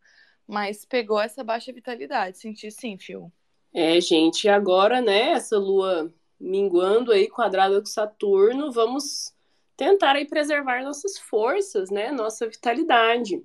Mas 0.46 0.84
pegou 0.84 1.20
essa 1.20 1.44
baixa 1.44 1.72
vitalidade. 1.72 2.38
Senti 2.38 2.70
sim, 2.70 2.96
Fio. 2.98 3.32
É, 3.72 4.00
gente, 4.00 4.48
agora, 4.48 5.00
né, 5.00 5.32
essa 5.32 5.58
lua 5.58 6.12
minguando 6.40 7.12
aí, 7.12 7.28
quadrada 7.28 7.78
com 7.80 7.86
Saturno, 7.86 8.72
vamos 8.72 9.34
tentar 9.76 10.16
aí 10.16 10.26
preservar 10.26 10.82
nossas 10.82 11.18
forças, 11.18 11.90
né, 11.90 12.10
nossa 12.10 12.48
vitalidade. 12.48 13.42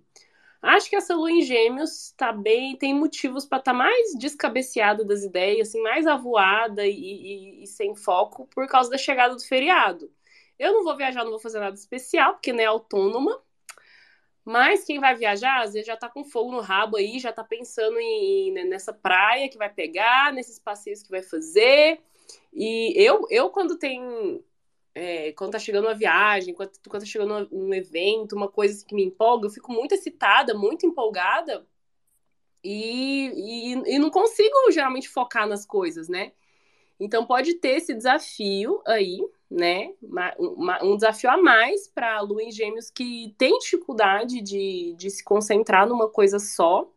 Acho 0.63 0.89
que 0.89 0.95
essa 0.95 1.13
lua 1.13 1.29
em 1.29 1.41
gêmeos 1.41 2.13
tá 2.15 2.31
bem, 2.31 2.77
tem 2.77 2.93
motivos 2.93 3.45
para 3.45 3.57
estar 3.57 3.73
tá 3.73 3.77
mais 3.77 4.17
descabeceada 4.17 5.03
das 5.03 5.21
ideias, 5.21 5.67
assim, 5.67 5.81
mais 5.81 6.07
avoada 6.07 6.87
e, 6.87 6.93
e, 6.93 7.63
e, 7.63 7.67
sem 7.67 7.93
foco 7.93 8.47
por 8.47 8.65
causa 8.65 8.89
da 8.89 8.97
chegada 8.97 9.35
do 9.35 9.43
feriado. 9.43 10.09
Eu 10.57 10.71
não 10.71 10.85
vou 10.85 10.95
viajar, 10.95 11.25
não 11.25 11.31
vou 11.31 11.39
fazer 11.39 11.59
nada 11.59 11.75
especial, 11.75 12.35
porque 12.35 12.53
não 12.53 12.61
é 12.61 12.65
autônoma. 12.65 13.41
Mas 14.45 14.85
quem 14.85 15.01
vai 15.01 15.13
viajar, 15.15 15.63
às 15.63 15.73
vezes 15.73 15.85
já 15.85 15.97
tá 15.97 16.07
com 16.07 16.23
fogo 16.23 16.53
no 16.53 16.61
rabo 16.61 16.95
aí, 16.95 17.19
já 17.19 17.33
tá 17.33 17.43
pensando 17.43 17.99
em, 17.99 18.53
né, 18.53 18.63
nessa 18.63 18.93
praia 18.93 19.49
que 19.49 19.57
vai 19.57 19.69
pegar, 19.69 20.31
nesses 20.31 20.59
passeios 20.59 21.03
que 21.03 21.11
vai 21.11 21.21
fazer. 21.21 22.01
E 22.53 22.93
eu, 22.95 23.27
eu 23.29 23.49
quando 23.49 23.77
tem 23.77 24.41
é, 24.95 25.31
quando 25.33 25.51
tá 25.51 25.59
chegando 25.59 25.85
uma 25.85 25.95
viagem, 25.95 26.53
quando, 26.53 26.71
quando 26.87 27.01
tá 27.01 27.07
chegando 27.07 27.47
um 27.51 27.73
evento, 27.73 28.35
uma 28.35 28.47
coisa 28.49 28.73
assim 28.73 28.85
que 28.85 28.95
me 28.95 29.03
empolga, 29.03 29.47
eu 29.47 29.51
fico 29.51 29.71
muito 29.71 29.93
excitada, 29.93 30.53
muito 30.53 30.85
empolgada 30.85 31.65
e, 32.63 33.73
e, 33.75 33.95
e 33.95 33.99
não 33.99 34.09
consigo 34.09 34.71
geralmente 34.71 35.09
focar 35.09 35.47
nas 35.47 35.65
coisas, 35.65 36.07
né? 36.07 36.31
Então 36.99 37.25
pode 37.25 37.55
ter 37.55 37.77
esse 37.77 37.93
desafio 37.93 38.81
aí, 38.85 39.19
né? 39.49 39.93
Uma, 40.01 40.83
um 40.83 40.95
desafio 40.95 41.29
a 41.29 41.37
mais 41.37 41.87
para 41.87 42.17
a 42.17 42.21
Lua 42.21 42.43
em 42.43 42.51
Gêmeos 42.51 42.89
que 42.89 43.33
tem 43.37 43.57
dificuldade 43.59 44.41
de, 44.41 44.95
de 44.97 45.09
se 45.09 45.23
concentrar 45.23 45.87
numa 45.87 46.07
coisa 46.09 46.39
só. 46.39 46.89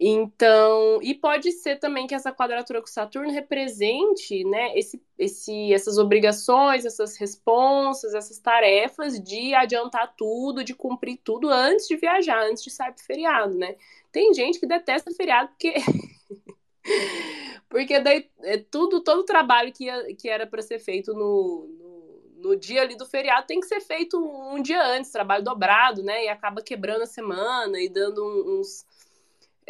Então, 0.00 1.00
e 1.02 1.12
pode 1.12 1.50
ser 1.50 1.80
também 1.80 2.06
que 2.06 2.14
essa 2.14 2.32
quadratura 2.32 2.80
com 2.80 2.86
Saturno 2.86 3.32
represente, 3.32 4.44
né, 4.44 4.78
esse, 4.78 5.02
esse, 5.18 5.72
essas 5.72 5.98
obrigações, 5.98 6.84
essas 6.84 7.16
responsas, 7.16 8.14
essas 8.14 8.38
tarefas 8.38 9.20
de 9.20 9.54
adiantar 9.54 10.14
tudo, 10.16 10.62
de 10.62 10.72
cumprir 10.72 11.18
tudo 11.24 11.48
antes 11.50 11.88
de 11.88 11.96
viajar, 11.96 12.40
antes 12.44 12.62
de 12.62 12.70
sair 12.70 12.92
pro 12.92 13.04
feriado, 13.04 13.54
né? 13.56 13.74
Tem 14.12 14.32
gente 14.32 14.60
que 14.60 14.66
detesta 14.66 15.10
feriado 15.10 15.48
porque 15.48 15.74
porque 17.68 17.98
daí 17.98 18.30
é 18.42 18.56
tudo, 18.56 19.00
todo 19.00 19.20
o 19.20 19.24
trabalho 19.24 19.72
que, 19.72 19.86
ia, 19.86 20.14
que 20.14 20.28
era 20.28 20.46
para 20.46 20.62
ser 20.62 20.78
feito 20.78 21.12
no, 21.12 21.66
no, 21.76 22.50
no, 22.50 22.56
dia 22.56 22.82
ali 22.82 22.96
do 22.96 23.04
feriado 23.04 23.48
tem 23.48 23.58
que 23.58 23.66
ser 23.66 23.80
feito 23.80 24.16
um 24.16 24.62
dia 24.62 24.80
antes, 24.80 25.10
trabalho 25.10 25.42
dobrado, 25.42 26.04
né? 26.04 26.24
E 26.24 26.28
acaba 26.28 26.62
quebrando 26.62 27.02
a 27.02 27.06
semana 27.06 27.80
e 27.80 27.88
dando 27.88 28.22
uns 28.60 28.86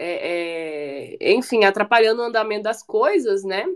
é, 0.01 1.17
é, 1.21 1.33
enfim, 1.33 1.65
atrapalhando 1.65 2.23
o 2.23 2.25
andamento 2.25 2.63
das 2.63 2.85
coisas, 2.85 3.43
né? 3.43 3.67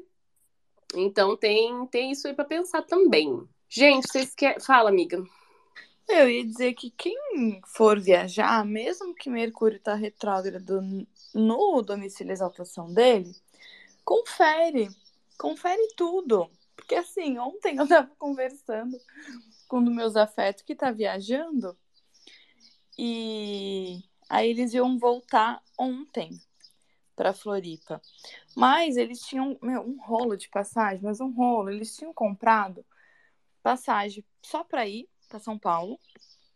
Então 0.95 1.37
tem, 1.37 1.85
tem 1.89 2.13
isso 2.13 2.29
aí 2.29 2.35
para 2.35 2.45
pensar 2.45 2.83
também. 2.83 3.43
Gente, 3.69 4.07
vocês 4.09 4.33
querem. 4.33 4.61
Fala, 4.61 4.89
amiga. 4.89 5.23
Eu 6.09 6.29
ia 6.31 6.45
dizer 6.45 6.75
que 6.75 6.91
quem 6.91 7.61
for 7.67 7.99
viajar, 7.99 8.65
mesmo 8.65 9.15
que 9.15 9.31
Mercúrio 9.31 9.79
está 9.79 9.95
retrógrado 9.95 10.81
no 11.35 11.83
domicílio 11.83 12.33
exaltação 12.33 12.93
dele, 12.93 13.35
confere. 14.05 14.89
Confere 15.37 15.89
tudo. 15.97 16.49
Porque 16.77 16.95
assim, 16.95 17.39
ontem 17.39 17.79
eu 17.79 17.85
estava 17.85 18.11
conversando 18.17 18.97
com 19.67 19.79
um 19.79 19.85
dos 19.85 19.95
meus 19.95 20.17
afetos 20.17 20.63
que 20.63 20.75
está 20.75 20.93
viajando 20.93 21.77
e 22.97 24.05
Aí 24.33 24.49
eles 24.49 24.73
iam 24.73 24.99
voltar 24.99 25.62
ontem 25.79 26.40
para 27.14 27.35
Floripa. 27.35 28.01
Mas 28.57 28.97
eles 28.97 29.21
tinham 29.21 29.59
meu, 29.61 29.83
um 29.83 30.01
rolo 30.01 30.38
de 30.38 30.49
passagem, 30.49 31.03
mas 31.03 31.21
um 31.21 31.31
rolo. 31.31 31.68
Eles 31.68 31.95
tinham 31.95 32.14
comprado 32.14 32.83
passagem 33.62 34.25
só 34.40 34.64
para 34.64 34.88
ir 34.88 35.07
para 35.29 35.38
São 35.38 35.59
Paulo, 35.59 36.01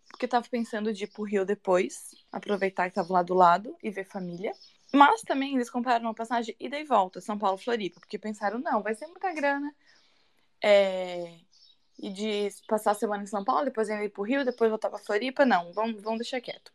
porque 0.09 0.25
estavam 0.25 0.49
pensando 0.49 0.91
de 0.91 1.05
ir 1.05 1.09
para 1.09 1.21
o 1.21 1.27
Rio 1.27 1.45
depois, 1.45 2.15
aproveitar 2.33 2.85
que 2.85 2.99
estava 2.99 3.13
lá 3.13 3.23
do 3.23 3.35
lado 3.35 3.77
e 3.83 3.91
ver 3.91 4.07
família. 4.07 4.55
Mas 4.91 5.21
também 5.21 5.55
eles 5.55 5.69
compraram 5.69 6.07
uma 6.07 6.15
passagem 6.15 6.57
ida 6.59 6.81
e 6.81 6.85
volta, 6.85 7.21
São 7.21 7.39
Paulo 7.39 7.59
Floripa, 7.59 8.01
porque 8.01 8.19
pensaram, 8.19 8.59
não, 8.59 8.83
vai 8.83 8.95
ser 8.95 9.07
muita 9.07 9.35
grana. 9.35 9.71
É... 10.65 11.41
E 11.99 12.09
de 12.09 12.49
passar 12.67 12.93
a 12.93 12.95
semana 12.95 13.23
em 13.23 13.27
São 13.27 13.45
Paulo, 13.45 13.67
depois 13.67 13.91
ir 13.91 14.09
para 14.09 14.23
o 14.23 14.25
Rio, 14.25 14.47
depois 14.47 14.71
voltar 14.71 14.89
para 14.89 14.99
Floripa, 14.99 15.45
não, 15.45 15.75
vamos, 15.75 16.03
vamos 16.03 16.21
deixar 16.21 16.41
quieto. 16.41 16.73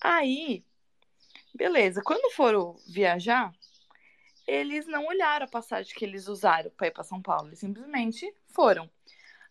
Aí, 0.00 0.64
beleza, 1.54 2.02
quando 2.02 2.32
foram 2.34 2.76
viajar, 2.88 3.52
eles 4.46 4.86
não 4.86 5.06
olharam 5.06 5.44
a 5.44 5.50
passagem 5.50 5.94
que 5.94 6.04
eles 6.04 6.26
usaram 6.26 6.70
para 6.70 6.86
ir 6.86 6.90
para 6.90 7.04
São 7.04 7.20
Paulo, 7.20 7.48
eles 7.48 7.58
simplesmente 7.58 8.34
foram. 8.48 8.90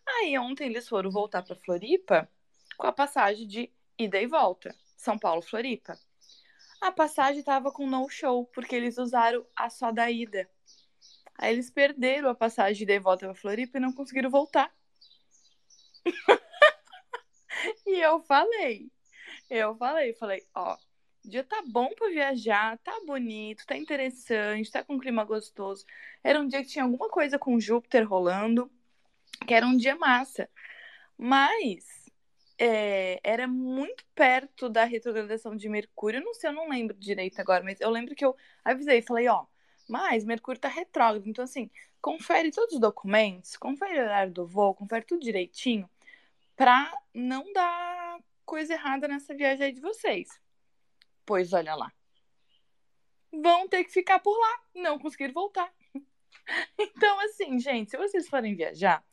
Aí 0.06 0.36
ontem 0.38 0.66
eles 0.66 0.88
foram 0.88 1.10
voltar 1.10 1.42
para 1.42 1.54
Floripa 1.54 2.28
com 2.76 2.86
a 2.86 2.92
passagem 2.92 3.46
de 3.46 3.72
ida 3.96 4.20
e 4.20 4.26
volta, 4.26 4.74
São 4.96 5.18
Paulo 5.18 5.40
Floripa. 5.40 5.96
A 6.80 6.90
passagem 6.90 7.40
estava 7.40 7.70
com 7.70 7.86
no 7.86 8.08
show 8.08 8.46
porque 8.46 8.74
eles 8.74 8.98
usaram 8.98 9.46
a 9.54 9.70
só 9.70 9.92
da 9.92 10.10
ida. 10.10 10.50
Aí 11.38 11.52
eles 11.52 11.70
perderam 11.70 12.28
a 12.28 12.34
passagem 12.34 12.78
de 12.78 12.82
ida 12.84 12.94
e 12.94 12.98
volta 12.98 13.26
para 13.26 13.34
Floripa 13.34 13.78
e 13.78 13.80
não 13.80 13.92
conseguiram 13.92 14.30
voltar. 14.30 14.74
e 17.86 18.00
eu 18.00 18.20
falei, 18.20 18.90
eu 19.50 19.76
falei, 19.76 20.14
falei, 20.14 20.46
ó, 20.54 20.76
dia 21.24 21.44
tá 21.44 21.62
bom 21.66 21.90
para 21.94 22.08
viajar, 22.08 22.78
tá 22.78 22.98
bonito, 23.04 23.66
tá 23.66 23.76
interessante, 23.76 24.70
tá 24.70 24.82
com 24.84 24.94
um 24.94 24.98
clima 24.98 25.24
gostoso. 25.24 25.84
Era 26.22 26.40
um 26.40 26.46
dia 26.46 26.62
que 26.62 26.68
tinha 26.68 26.84
alguma 26.84 27.08
coisa 27.08 27.38
com 27.38 27.60
Júpiter 27.60 28.08
rolando, 28.08 28.70
que 29.46 29.52
era 29.54 29.66
um 29.66 29.76
dia 29.76 29.96
massa. 29.96 30.48
Mas 31.18 32.10
é, 32.58 33.20
era 33.24 33.48
muito 33.48 34.04
perto 34.14 34.68
da 34.68 34.84
retrogradação 34.84 35.56
de 35.56 35.68
Mercúrio. 35.68 36.22
Não 36.22 36.34
sei, 36.34 36.50
eu 36.50 36.54
não 36.54 36.68
lembro 36.68 36.96
direito 36.96 37.40
agora, 37.40 37.64
mas 37.64 37.80
eu 37.80 37.90
lembro 37.90 38.14
que 38.14 38.24
eu 38.24 38.36
avisei, 38.64 39.02
falei, 39.02 39.28
ó, 39.28 39.46
mas 39.88 40.24
Mercúrio 40.24 40.60
tá 40.60 40.68
retrógrado, 40.68 41.26
então 41.28 41.44
assim, 41.44 41.70
confere 42.00 42.50
todos 42.50 42.74
os 42.74 42.80
documentos, 42.80 43.56
confere 43.56 43.98
o 43.98 44.02
horário 44.02 44.32
do 44.32 44.46
voo, 44.46 44.74
confere 44.74 45.04
tudo 45.04 45.22
direitinho, 45.22 45.88
pra 46.56 46.92
não 47.14 47.52
dar 47.52 47.89
coisa 48.44 48.74
errada 48.74 49.08
nessa 49.08 49.34
viagem 49.34 49.66
aí 49.66 49.72
de 49.72 49.80
vocês. 49.80 50.28
Pois 51.24 51.52
olha 51.52 51.74
lá. 51.74 51.92
Vão 53.32 53.68
ter 53.68 53.84
que 53.84 53.92
ficar 53.92 54.18
por 54.18 54.36
lá, 54.36 54.60
não 54.74 54.98
conseguir 54.98 55.32
voltar. 55.32 55.72
Então, 56.76 57.20
assim, 57.20 57.60
gente, 57.60 57.90
se 57.90 57.96
vocês 57.96 58.28
forem 58.28 58.56
viajar, 58.56 59.04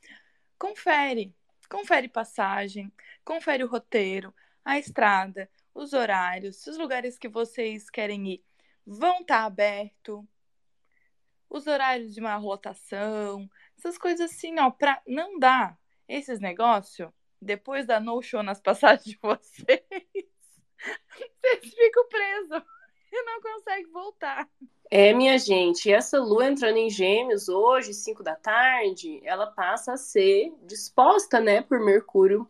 confere. 0.58 1.36
Confere 1.70 2.08
passagem, 2.08 2.92
confere 3.24 3.64
o 3.64 3.68
roteiro, 3.68 4.34
a 4.64 4.80
estrada, 4.80 5.50
os 5.74 5.94
horários, 5.94 6.66
os 6.66 6.78
lugares 6.78 7.18
que 7.18 7.28
vocês 7.28 7.90
querem 7.90 8.28
ir 8.28 8.44
vão 8.86 9.20
estar 9.20 9.42
tá 9.42 9.46
abertos, 9.46 10.24
os 11.50 11.68
horários 11.68 12.14
de 12.14 12.20
uma 12.20 12.38
lotação, 12.38 13.50
essas 13.78 13.98
coisas 13.98 14.32
assim, 14.32 14.60
ó, 14.60 14.72
pra 14.72 15.02
não 15.06 15.38
dar 15.38 15.78
esses 16.08 16.40
negócios 16.40 17.10
depois 17.42 17.86
da 17.86 18.00
no 18.00 18.22
show 18.22 18.44
nas 18.44 18.60
passagens 18.60 19.06
de 19.06 19.20
vocês, 19.22 19.84
vocês 20.82 21.74
ficam 21.74 22.08
presos 22.08 22.64
e 23.12 23.24
não 23.24 23.42
conseguem 23.42 23.92
voltar. 23.92 24.48
É, 24.90 25.14
minha 25.14 25.38
gente, 25.38 25.92
essa 25.92 26.20
lua 26.20 26.48
entrando 26.48 26.78
em 26.78 26.90
gêmeos 26.90 27.50
hoje, 27.50 27.94
5 27.94 28.24
da 28.24 28.36
tarde, 28.36 29.20
ela 29.24 29.48
passa 29.48 29.94
a 29.94 29.98
ser 29.98 30.54
disposta, 30.64 31.40
né, 31.42 31.62
por 31.62 31.80
Mercúrio 31.80 32.48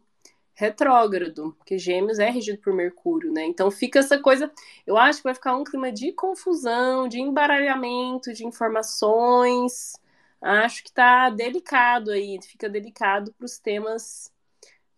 retrógrado, 0.58 1.54
porque 1.60 1.78
Gêmeos 1.78 2.18
é 2.18 2.32
regido 2.32 2.58
por 2.58 2.74
Mercúrio, 2.74 3.32
né? 3.32 3.46
Então 3.46 3.70
fica 3.70 4.00
essa 4.00 4.18
coisa, 4.20 4.52
eu 4.88 4.98
acho 4.98 5.20
que 5.20 5.26
vai 5.26 5.36
ficar 5.36 5.56
um 5.56 5.64
clima 5.64 5.92
de 5.92 6.12
confusão, 6.12 7.08
de 7.08 7.20
embaralhamento 7.22 8.34
de 8.34 8.44
informações. 8.44 9.94
Acho 10.42 10.84
que 10.84 10.92
tá 10.92 11.30
delicado 11.30 12.10
aí, 12.10 12.40
fica 12.42 12.68
delicado 12.68 13.32
para 13.34 13.46
os 13.46 13.60
temas 13.60 14.34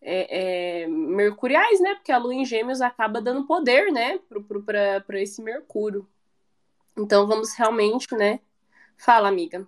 é, 0.02 0.84
é, 0.84 0.88
mercuriais, 0.88 1.80
né? 1.82 1.96
Porque 1.96 2.12
a 2.12 2.18
Lua 2.18 2.34
em 2.34 2.46
Gêmeos 2.46 2.82
acaba 2.82 3.22
dando 3.22 3.46
poder, 3.46 3.92
né, 3.92 4.20
para 5.06 5.22
esse 5.22 5.42
Mercúrio. 5.42 6.08
Então 6.98 7.28
vamos 7.28 7.54
realmente, 7.54 8.14
né? 8.16 8.40
Fala, 8.98 9.30
amiga. 9.30 9.68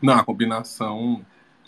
Não, 0.00 0.14
a 0.14 0.24
combinação 0.24 1.24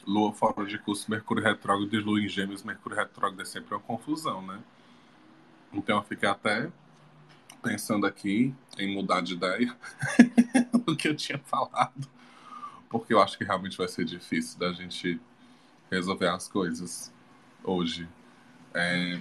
Lua 0.07 0.33
fora 0.33 0.64
de 0.64 0.79
curso, 0.79 1.11
Mercúrio 1.11 1.42
retrógrado 1.42 1.92
e 1.92 1.99
Lua 1.99 2.21
em 2.21 2.29
Gêmeos, 2.29 2.62
Mercúrio 2.62 2.97
retrógrado 2.97 3.42
é 3.42 3.45
sempre 3.45 3.75
uma 3.75 3.81
confusão, 3.81 4.40
né? 4.40 4.61
Então 5.73 5.99
eu 5.99 6.05
fiquei 6.05 6.29
até 6.29 6.71
pensando 7.62 8.07
aqui 8.07 8.55
em 8.79 8.95
mudar 8.95 9.21
de 9.21 9.35
ideia 9.35 9.77
do 10.85 10.97
que 10.97 11.09
eu 11.09 11.16
tinha 11.16 11.38
falado, 11.38 12.09
porque 12.88 13.12
eu 13.12 13.21
acho 13.21 13.37
que 13.37 13.45
realmente 13.45 13.77
vai 13.77 13.88
ser 13.88 14.05
difícil 14.05 14.59
da 14.59 14.73
gente 14.73 15.21
resolver 15.90 16.29
as 16.29 16.47
coisas 16.47 17.12
hoje. 17.66 18.09
É, 18.74 19.20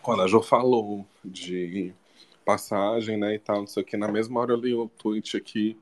quando 0.00 0.22
a 0.22 0.26
Jo 0.26 0.40
falou 0.42 1.06
de 1.24 1.92
passagem, 2.44 3.16
né, 3.16 3.34
e 3.34 3.38
tal, 3.38 3.60
não 3.60 3.66
sei 3.66 3.82
o 3.82 3.86
que, 3.86 3.96
na 3.96 4.08
mesma 4.08 4.40
hora 4.40 4.52
eu 4.52 4.56
li 4.56 4.72
o 4.72 4.88
tweet 4.88 5.36
aqui 5.36 5.76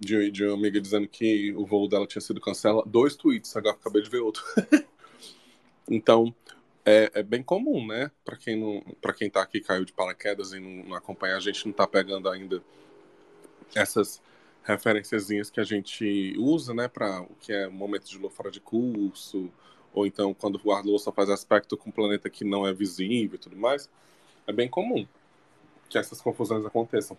de, 0.00 0.30
de 0.30 0.44
uma 0.44 0.54
amiga 0.54 0.80
dizendo 0.80 1.06
que 1.06 1.52
o 1.54 1.66
voo 1.66 1.88
dela 1.88 2.06
tinha 2.06 2.22
sido 2.22 2.40
cancelado. 2.40 2.88
Dois 2.88 3.14
tweets, 3.14 3.56
agora 3.56 3.76
acabei 3.76 4.02
de 4.02 4.10
ver 4.10 4.20
outro. 4.20 4.42
então, 5.88 6.34
é, 6.84 7.10
é, 7.14 7.22
bem 7.22 7.42
comum, 7.42 7.86
né? 7.86 8.10
Para 8.24 8.36
quem 8.36 8.56
não, 8.58 8.80
para 9.00 9.12
quem 9.12 9.30
tá 9.30 9.42
aqui 9.42 9.60
caiu 9.60 9.84
de 9.84 9.92
paraquedas 9.92 10.52
e 10.52 10.60
não, 10.60 10.88
não 10.88 10.96
acompanha, 10.96 11.36
a 11.36 11.40
gente 11.40 11.66
não 11.66 11.72
tá 11.72 11.86
pegando 11.86 12.28
ainda 12.28 12.62
essas 13.74 14.22
referenciazinhas 14.62 15.50
que 15.50 15.60
a 15.60 15.64
gente 15.64 16.34
usa, 16.38 16.72
né, 16.72 16.88
para 16.88 17.20
o 17.20 17.34
que 17.40 17.52
é 17.52 17.68
momento 17.68 18.08
de 18.08 18.18
lua 18.18 18.30
de 18.50 18.60
curso, 18.60 19.52
ou 19.94 20.06
então 20.06 20.34
quando 20.34 20.60
o 20.62 20.72
ar-lua 20.72 20.98
só 20.98 21.12
faz 21.12 21.30
aspecto 21.30 21.76
com 21.76 21.88
um 21.90 21.92
planeta 21.92 22.28
que 22.28 22.44
não 22.44 22.66
é 22.66 22.72
visível 22.72 23.36
e 23.36 23.38
tudo 23.38 23.56
mais. 23.56 23.88
É 24.46 24.52
bem 24.52 24.68
comum 24.68 25.06
que 25.88 25.98
essas 25.98 26.20
confusões 26.20 26.64
aconteçam. 26.66 27.16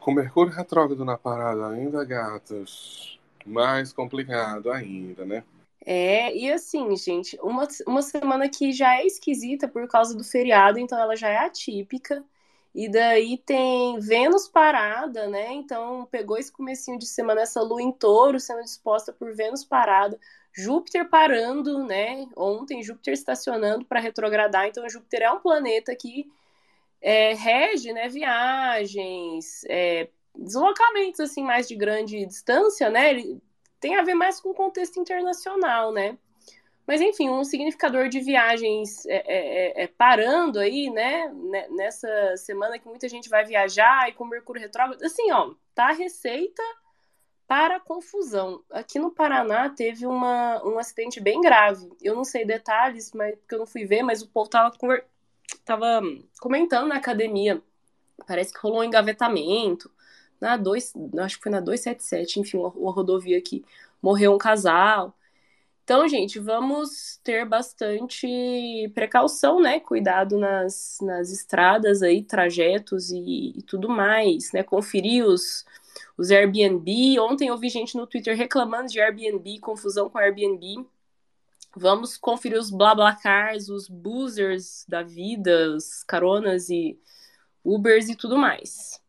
Com 0.00 0.12
Mercúrio 0.12 0.52
retrógrado 0.52 1.04
na 1.04 1.18
parada 1.18 1.68
ainda, 1.68 2.04
gatas, 2.04 3.18
mais 3.44 3.92
complicado 3.92 4.72
ainda, 4.72 5.24
né? 5.24 5.44
É, 5.84 6.34
e 6.36 6.50
assim, 6.50 6.94
gente, 6.96 7.38
uma, 7.42 7.66
uma 7.86 8.02
semana 8.02 8.48
que 8.48 8.72
já 8.72 8.96
é 9.00 9.06
esquisita 9.06 9.66
por 9.66 9.86
causa 9.88 10.16
do 10.16 10.24
feriado, 10.24 10.78
então 10.78 10.98
ela 10.98 11.16
já 11.16 11.28
é 11.28 11.38
atípica. 11.38 12.24
E 12.74 12.88
daí 12.88 13.38
tem 13.38 13.98
Vênus 13.98 14.46
parada, 14.46 15.26
né? 15.28 15.52
Então 15.52 16.06
pegou 16.10 16.38
esse 16.38 16.52
comecinho 16.52 16.98
de 16.98 17.06
semana, 17.06 17.40
essa 17.40 17.60
lua 17.62 17.82
em 17.82 17.90
touro 17.92 18.38
sendo 18.38 18.62
disposta 18.62 19.12
por 19.12 19.34
Vênus 19.34 19.64
parada, 19.64 20.18
Júpiter 20.52 21.08
parando, 21.08 21.84
né? 21.84 22.26
Ontem 22.36 22.82
Júpiter 22.82 23.14
estacionando 23.14 23.84
para 23.84 24.00
retrogradar, 24.00 24.66
então 24.66 24.88
Júpiter 24.88 25.22
é 25.22 25.30
um 25.30 25.40
planeta 25.40 25.94
que 25.94 26.26
é, 27.00 27.34
rege 27.34 27.92
né, 27.92 28.08
viagens, 28.08 29.64
é, 29.68 30.08
deslocamentos 30.34 31.20
assim 31.20 31.42
mais 31.42 31.66
de 31.66 31.74
grande 31.74 32.24
distância, 32.26 32.90
né? 32.90 33.10
Ele 33.10 33.40
tem 33.80 33.96
a 33.96 34.02
ver 34.02 34.14
mais 34.14 34.40
com 34.40 34.50
o 34.50 34.54
contexto 34.54 35.00
internacional, 35.00 35.92
né? 35.92 36.18
Mas 36.86 37.00
enfim, 37.00 37.30
um 37.30 37.44
significador 37.44 38.08
de 38.08 38.20
viagens 38.20 39.06
é, 39.06 39.22
é, 39.26 39.82
é, 39.82 39.84
é 39.84 39.86
parando 39.86 40.58
aí, 40.58 40.90
né? 40.90 41.32
Nessa 41.70 42.36
semana 42.36 42.78
que 42.78 42.88
muita 42.88 43.08
gente 43.08 43.28
vai 43.28 43.44
viajar 43.44 44.08
e 44.08 44.12
com 44.12 44.24
Mercúrio 44.24 44.60
retrógrado, 44.60 45.02
assim, 45.04 45.30
ó, 45.30 45.54
tá 45.74 45.90
a 45.90 45.92
receita 45.92 46.62
para 47.50 47.80
confusão. 47.80 48.62
Aqui 48.70 49.00
no 49.00 49.10
Paraná 49.10 49.68
teve 49.68 50.06
uma, 50.06 50.64
um 50.64 50.78
acidente 50.78 51.20
bem 51.20 51.40
grave. 51.40 51.90
Eu 52.00 52.14
não 52.14 52.22
sei 52.22 52.44
detalhes, 52.44 53.10
mas 53.12 53.34
porque 53.34 53.56
eu 53.56 53.58
não 53.58 53.66
fui 53.66 53.84
ver, 53.84 54.04
mas 54.04 54.22
o 54.22 54.28
povo 54.28 54.48
tava 54.48 54.70
tava 55.64 56.00
comentando 56.40 56.86
na 56.86 56.94
academia, 56.94 57.60
parece 58.24 58.52
que 58.52 58.60
rolou 58.60 58.82
um 58.82 58.84
engavetamento, 58.84 59.90
na 60.40 60.56
2, 60.56 60.92
acho 61.18 61.38
que 61.38 61.42
foi 61.42 61.50
na 61.50 61.58
277, 61.58 62.38
enfim, 62.38 62.58
uma, 62.58 62.68
uma 62.68 62.92
rodovia 62.92 63.38
aqui, 63.38 63.64
morreu 64.00 64.32
um 64.32 64.38
casal. 64.38 65.12
Então, 65.82 66.06
gente, 66.06 66.38
vamos 66.38 67.18
ter 67.24 67.44
bastante 67.44 68.28
precaução, 68.94 69.60
né? 69.60 69.80
Cuidado 69.80 70.38
nas, 70.38 70.98
nas 71.02 71.32
estradas 71.32 72.00
aí, 72.00 72.22
trajetos 72.22 73.10
e, 73.10 73.54
e 73.56 73.62
tudo 73.62 73.88
mais, 73.88 74.52
né? 74.52 74.62
Conferir 74.62 75.26
os, 75.26 75.64
os 76.16 76.30
Airbnb. 76.30 77.18
Ontem 77.20 77.48
eu 77.48 77.58
vi 77.58 77.68
gente 77.68 77.96
no 77.96 78.06
Twitter 78.06 78.36
reclamando 78.36 78.88
de 78.88 79.00
Airbnb, 79.00 79.58
confusão 79.60 80.10
com 80.10 80.18
Airbnb. 80.18 80.86
Vamos 81.76 82.16
conferir 82.16 82.58
os 82.58 82.70
blablacars, 82.70 83.68
os 83.68 83.88
boozers 83.88 84.84
da 84.88 85.02
vida, 85.02 85.70
os 85.70 86.02
caronas 86.02 86.68
e 86.68 86.98
Ubers 87.64 88.08
e 88.08 88.16
tudo 88.16 88.36
mais. 88.36 89.00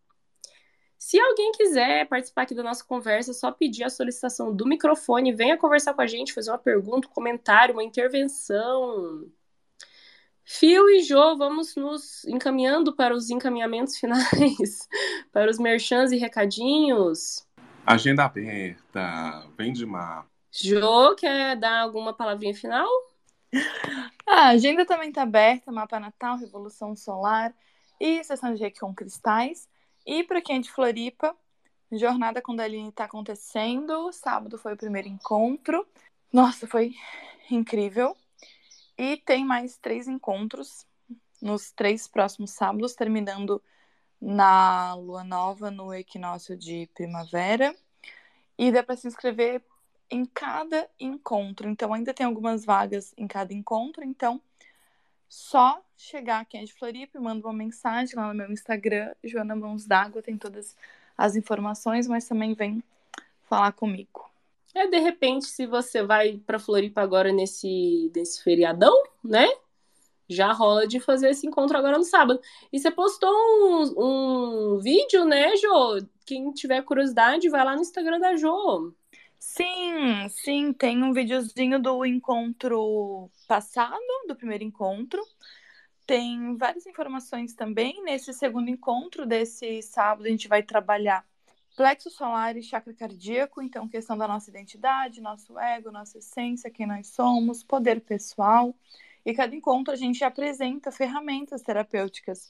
Se 0.98 1.20
alguém 1.20 1.52
quiser 1.52 2.08
participar 2.08 2.44
aqui 2.44 2.56
da 2.56 2.64
nossa 2.64 2.86
conversa, 2.86 3.32
é 3.32 3.34
só 3.34 3.52
pedir 3.52 3.84
a 3.84 3.90
solicitação 3.90 4.56
do 4.56 4.66
microfone, 4.66 5.34
venha 5.34 5.58
conversar 5.58 5.94
com 5.94 6.02
a 6.02 6.08
gente, 6.08 6.32
fazer 6.32 6.52
uma 6.52 6.58
pergunta, 6.58 7.08
um 7.08 7.12
comentário, 7.12 7.74
uma 7.74 7.84
intervenção. 7.84 9.26
Fio 10.62 10.88
e 10.92 11.02
Jo, 11.02 11.36
vamos 11.38 11.76
nos 11.76 12.24
encaminhando 12.26 12.96
para 12.96 13.16
os 13.16 13.32
encaminhamentos 13.32 13.98
finais, 13.98 14.88
para 15.32 15.50
os 15.50 15.58
merchans 15.58 16.12
e 16.12 16.18
recadinhos. 16.18 17.48
Agenda 17.84 18.26
aberta, 18.26 19.44
vem 19.58 19.74
de 19.74 19.88
mar. 19.88 20.28
Jo, 20.52 21.16
quer 21.16 21.56
dar 21.56 21.80
alguma 21.80 22.14
palavrinha 22.14 22.54
final? 22.54 22.88
A 24.28 24.50
agenda 24.50 24.86
também 24.86 25.10
está 25.10 25.24
aberta, 25.24 25.72
mapa 25.72 26.00
natal, 26.00 26.38
revolução 26.38 26.96
solar 26.96 27.52
e 28.00 28.24
sessão 28.24 28.54
de 28.54 28.62
reiki 28.62 28.82
com 28.82 28.94
cristais. 28.94 29.68
E 30.06 30.24
para 30.24 30.44
quem 30.44 30.58
é 30.58 30.60
de 30.60 30.72
Floripa, 30.72 31.36
jornada 31.92 32.40
com 32.40 32.56
Daline 32.56 32.90
está 32.90 33.06
acontecendo. 33.06 34.12
Sábado 34.14 34.60
foi 34.60 34.76
o 34.76 34.78
primeiro 34.78 35.08
encontro. 35.08 35.88
Nossa, 36.32 36.68
foi 36.68 36.94
incrível. 37.50 38.16
E 39.02 39.18
tem 39.18 39.44
mais 39.44 39.80
três 39.80 40.08
encontros 40.08 40.86
nos 41.42 41.72
três 41.72 42.08
próximos 42.08 42.52
sábados, 42.52 42.94
terminando 42.94 43.60
na 44.22 44.94
lua 44.94 45.24
nova 45.24 45.72
no 45.72 45.92
equinócio 45.92 46.56
de 46.56 46.88
primavera. 46.94 47.76
E 48.60 48.72
dá 48.72 48.84
para 48.84 48.96
se 48.96 49.08
inscrever 49.08 49.64
em 50.08 50.24
cada 50.24 50.88
encontro. 51.00 51.68
Então, 51.68 51.92
ainda 51.96 52.14
tem 52.14 52.28
algumas 52.28 52.64
vagas 52.64 53.12
em 53.18 53.26
cada 53.26 53.52
encontro. 53.56 54.04
Então, 54.04 54.40
só 55.28 55.84
chegar 55.98 56.42
aqui 56.42 56.56
é 56.56 56.68
Floripa 56.68 57.18
e 57.18 57.22
manda 57.22 57.48
uma 57.48 57.54
mensagem 57.54 58.16
lá 58.16 58.28
no 58.28 58.36
meu 58.36 58.52
Instagram, 58.52 59.16
Joana 59.24 59.56
Mãos 59.56 59.88
d'Água, 59.88 60.22
tem 60.22 60.38
todas 60.38 60.78
as 61.18 61.36
informações, 61.36 62.08
mas 62.08 62.28
também 62.28 62.54
vem 62.54 62.84
falar 63.50 63.72
comigo. 63.72 64.31
É, 64.74 64.88
de 64.88 65.00
repente, 65.00 65.46
se 65.46 65.66
você 65.66 66.04
vai 66.04 66.38
para 66.38 66.60
Floripa 66.60 67.02
agora 67.02 67.32
nesse, 67.32 68.12
nesse 68.16 68.42
feriadão, 68.44 68.94
né? 69.24 69.48
Já 70.30 70.54
rola 70.54 70.88
de 70.88 71.00
fazer 71.00 71.30
esse 71.30 71.46
encontro 71.46 71.78
agora 71.78 71.98
no 71.98 72.06
sábado. 72.06 72.40
E 72.72 72.80
você 72.80 72.90
postou 72.90 73.30
um, 73.30 74.76
um 74.78 74.80
vídeo, 74.80 75.26
né, 75.26 75.56
Jô? 75.58 75.98
Quem 76.26 76.52
tiver 76.54 76.82
curiosidade, 76.84 77.50
vai 77.50 77.66
lá 77.66 77.76
no 77.76 77.82
Instagram 77.82 78.20
da 78.20 78.36
Jô. 78.38 78.94
Sim, 79.38 80.30
sim, 80.30 80.72
tem 80.72 81.04
um 81.04 81.12
videozinho 81.12 81.82
do 81.82 82.06
encontro 82.06 83.30
passado, 83.48 84.00
do 84.28 84.36
primeiro 84.36 84.64
encontro. 84.64 85.22
Tem 86.06 86.56
várias 86.58 86.86
informações 86.86 87.54
também. 87.54 88.04
Nesse 88.04 88.34
segundo 88.34 88.70
encontro 88.70 89.26
desse 89.26 89.82
sábado, 89.82 90.26
a 90.28 90.30
gente 90.30 90.48
vai 90.48 90.64
trabalhar 90.64 91.26
plexo 91.76 92.10
solar 92.10 92.58
e 92.58 92.64
chakra 92.64 92.94
cardíaco, 92.94 93.62
então 93.62 93.88
questão 93.88 94.18
da 94.18 94.28
nossa 94.28 94.50
identidade, 94.50 95.22
nosso 95.22 95.58
ego, 95.58 95.92
nossa 95.92 96.18
essência, 96.18 96.70
quem 96.70 96.86
nós 96.86 97.08
somos, 97.08 97.64
poder 97.64 98.02
pessoal. 98.02 98.76
E 99.26 99.34
cada 99.34 99.56
encontro 99.56 99.94
a 99.94 99.98
gente 99.98 100.24
apresenta 100.24 100.92
ferramentas 100.92 101.62
terapêuticas 101.62 102.50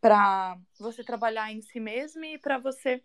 para 0.00 0.58
você 0.78 1.04
trabalhar 1.04 1.52
em 1.52 1.60
si 1.60 1.80
mesmo 1.80 2.24
e 2.24 2.38
para 2.38 2.58
você 2.58 3.02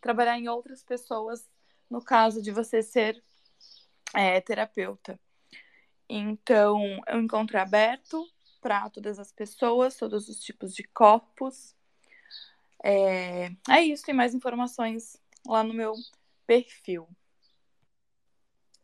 trabalhar 0.00 0.38
em 0.38 0.48
outras 0.48 0.82
pessoas 0.82 1.48
no 1.88 2.02
caso 2.02 2.42
de 2.42 2.50
você 2.50 2.82
ser 2.82 3.22
é, 4.14 4.40
terapeuta. 4.40 5.18
Então, 6.08 7.02
é 7.06 7.16
um 7.16 7.20
encontro 7.20 7.58
aberto 7.58 8.26
para 8.60 8.88
todas 8.90 9.18
as 9.18 9.32
pessoas, 9.32 9.96
todos 9.96 10.28
os 10.28 10.40
tipos 10.40 10.74
de 10.74 10.84
corpos. 10.84 11.74
É, 12.82 13.50
é 13.68 13.82
isso, 13.82 14.04
tem 14.04 14.14
mais 14.14 14.34
informações 14.34 15.16
lá 15.46 15.62
no 15.62 15.72
meu 15.72 15.94
perfil. 16.46 17.08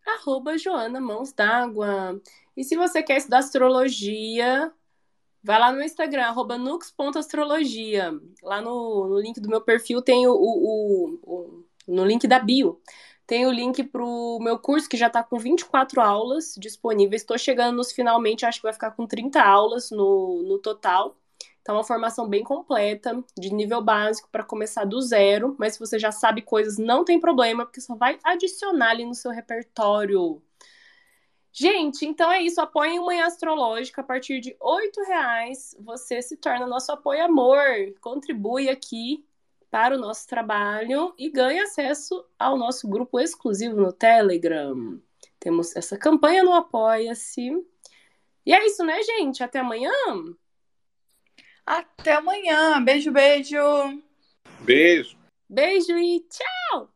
arroba 0.06 0.56
Joana 0.56 1.00
Mãos 1.00 1.32
d'Água. 1.32 2.20
E 2.56 2.64
se 2.64 2.76
você 2.76 3.02
quer 3.02 3.18
estudar 3.18 3.38
astrologia, 3.38 4.72
vai 5.42 5.58
lá 5.58 5.72
no 5.72 5.82
Instagram, 5.82 6.24
arroba 6.26 6.56
nux.astrologia. 6.58 8.12
Lá 8.42 8.60
no, 8.60 9.08
no 9.08 9.20
link 9.20 9.40
do 9.40 9.48
meu 9.48 9.60
perfil 9.60 10.02
tem 10.02 10.26
o, 10.26 10.32
o, 10.32 11.20
o, 11.22 11.64
no 11.86 12.04
link 12.04 12.26
da 12.26 12.38
bio. 12.38 12.80
Tem 13.26 13.46
o 13.46 13.52
link 13.52 13.84
para 13.84 14.02
o 14.02 14.38
meu 14.40 14.58
curso, 14.58 14.88
que 14.88 14.96
já 14.96 15.08
está 15.08 15.22
com 15.22 15.38
24 15.38 16.00
aulas 16.00 16.54
disponíveis. 16.58 17.22
Estou 17.22 17.36
chegando 17.36 17.76
nos 17.76 17.92
finalmente, 17.92 18.46
acho 18.46 18.58
que 18.58 18.62
vai 18.62 18.72
ficar 18.72 18.92
com 18.92 19.06
30 19.06 19.42
aulas 19.42 19.90
no, 19.90 20.42
no 20.44 20.58
total. 20.58 21.14
Então, 21.68 21.76
é 21.76 21.80
uma 21.80 21.84
formação 21.84 22.26
bem 22.26 22.42
completa, 22.42 23.22
de 23.38 23.52
nível 23.52 23.82
básico, 23.82 24.30
para 24.32 24.42
começar 24.42 24.86
do 24.86 25.02
zero. 25.02 25.54
Mas 25.58 25.74
se 25.74 25.78
você 25.78 25.98
já 25.98 26.10
sabe 26.10 26.40
coisas, 26.40 26.78
não 26.78 27.04
tem 27.04 27.20
problema, 27.20 27.66
porque 27.66 27.78
só 27.78 27.94
vai 27.94 28.18
adicionar 28.24 28.92
ali 28.92 29.04
no 29.04 29.14
seu 29.14 29.30
repertório. 29.30 30.40
Gente, 31.52 32.06
então 32.06 32.32
é 32.32 32.40
isso. 32.40 32.58
Apoiem 32.58 32.98
Manhã 33.04 33.26
Astrológica. 33.26 34.00
A 34.00 34.04
partir 34.04 34.40
de 34.40 34.52
R$ 34.52 35.06
reais 35.08 35.76
você 35.78 36.22
se 36.22 36.38
torna 36.38 36.66
nosso 36.66 36.90
apoio 36.90 37.22
amor. 37.22 37.60
Contribui 38.00 38.70
aqui 38.70 39.22
para 39.70 39.94
o 39.94 40.00
nosso 40.00 40.26
trabalho 40.26 41.12
e 41.18 41.28
ganha 41.28 41.64
acesso 41.64 42.24
ao 42.38 42.56
nosso 42.56 42.88
grupo 42.88 43.20
exclusivo 43.20 43.78
no 43.78 43.92
Telegram. 43.92 44.98
Temos 45.38 45.76
essa 45.76 45.98
campanha 45.98 46.42
no 46.42 46.54
Apoia-se. 46.54 47.50
E 48.46 48.54
é 48.54 48.64
isso, 48.64 48.82
né, 48.82 49.02
gente? 49.02 49.44
Até 49.44 49.58
amanhã. 49.58 49.92
Até 51.68 52.14
amanhã. 52.14 52.82
Beijo, 52.82 53.12
beijo. 53.12 53.58
Beijo. 54.60 55.18
Beijo 55.46 55.98
e 55.98 56.20
tchau! 56.20 56.90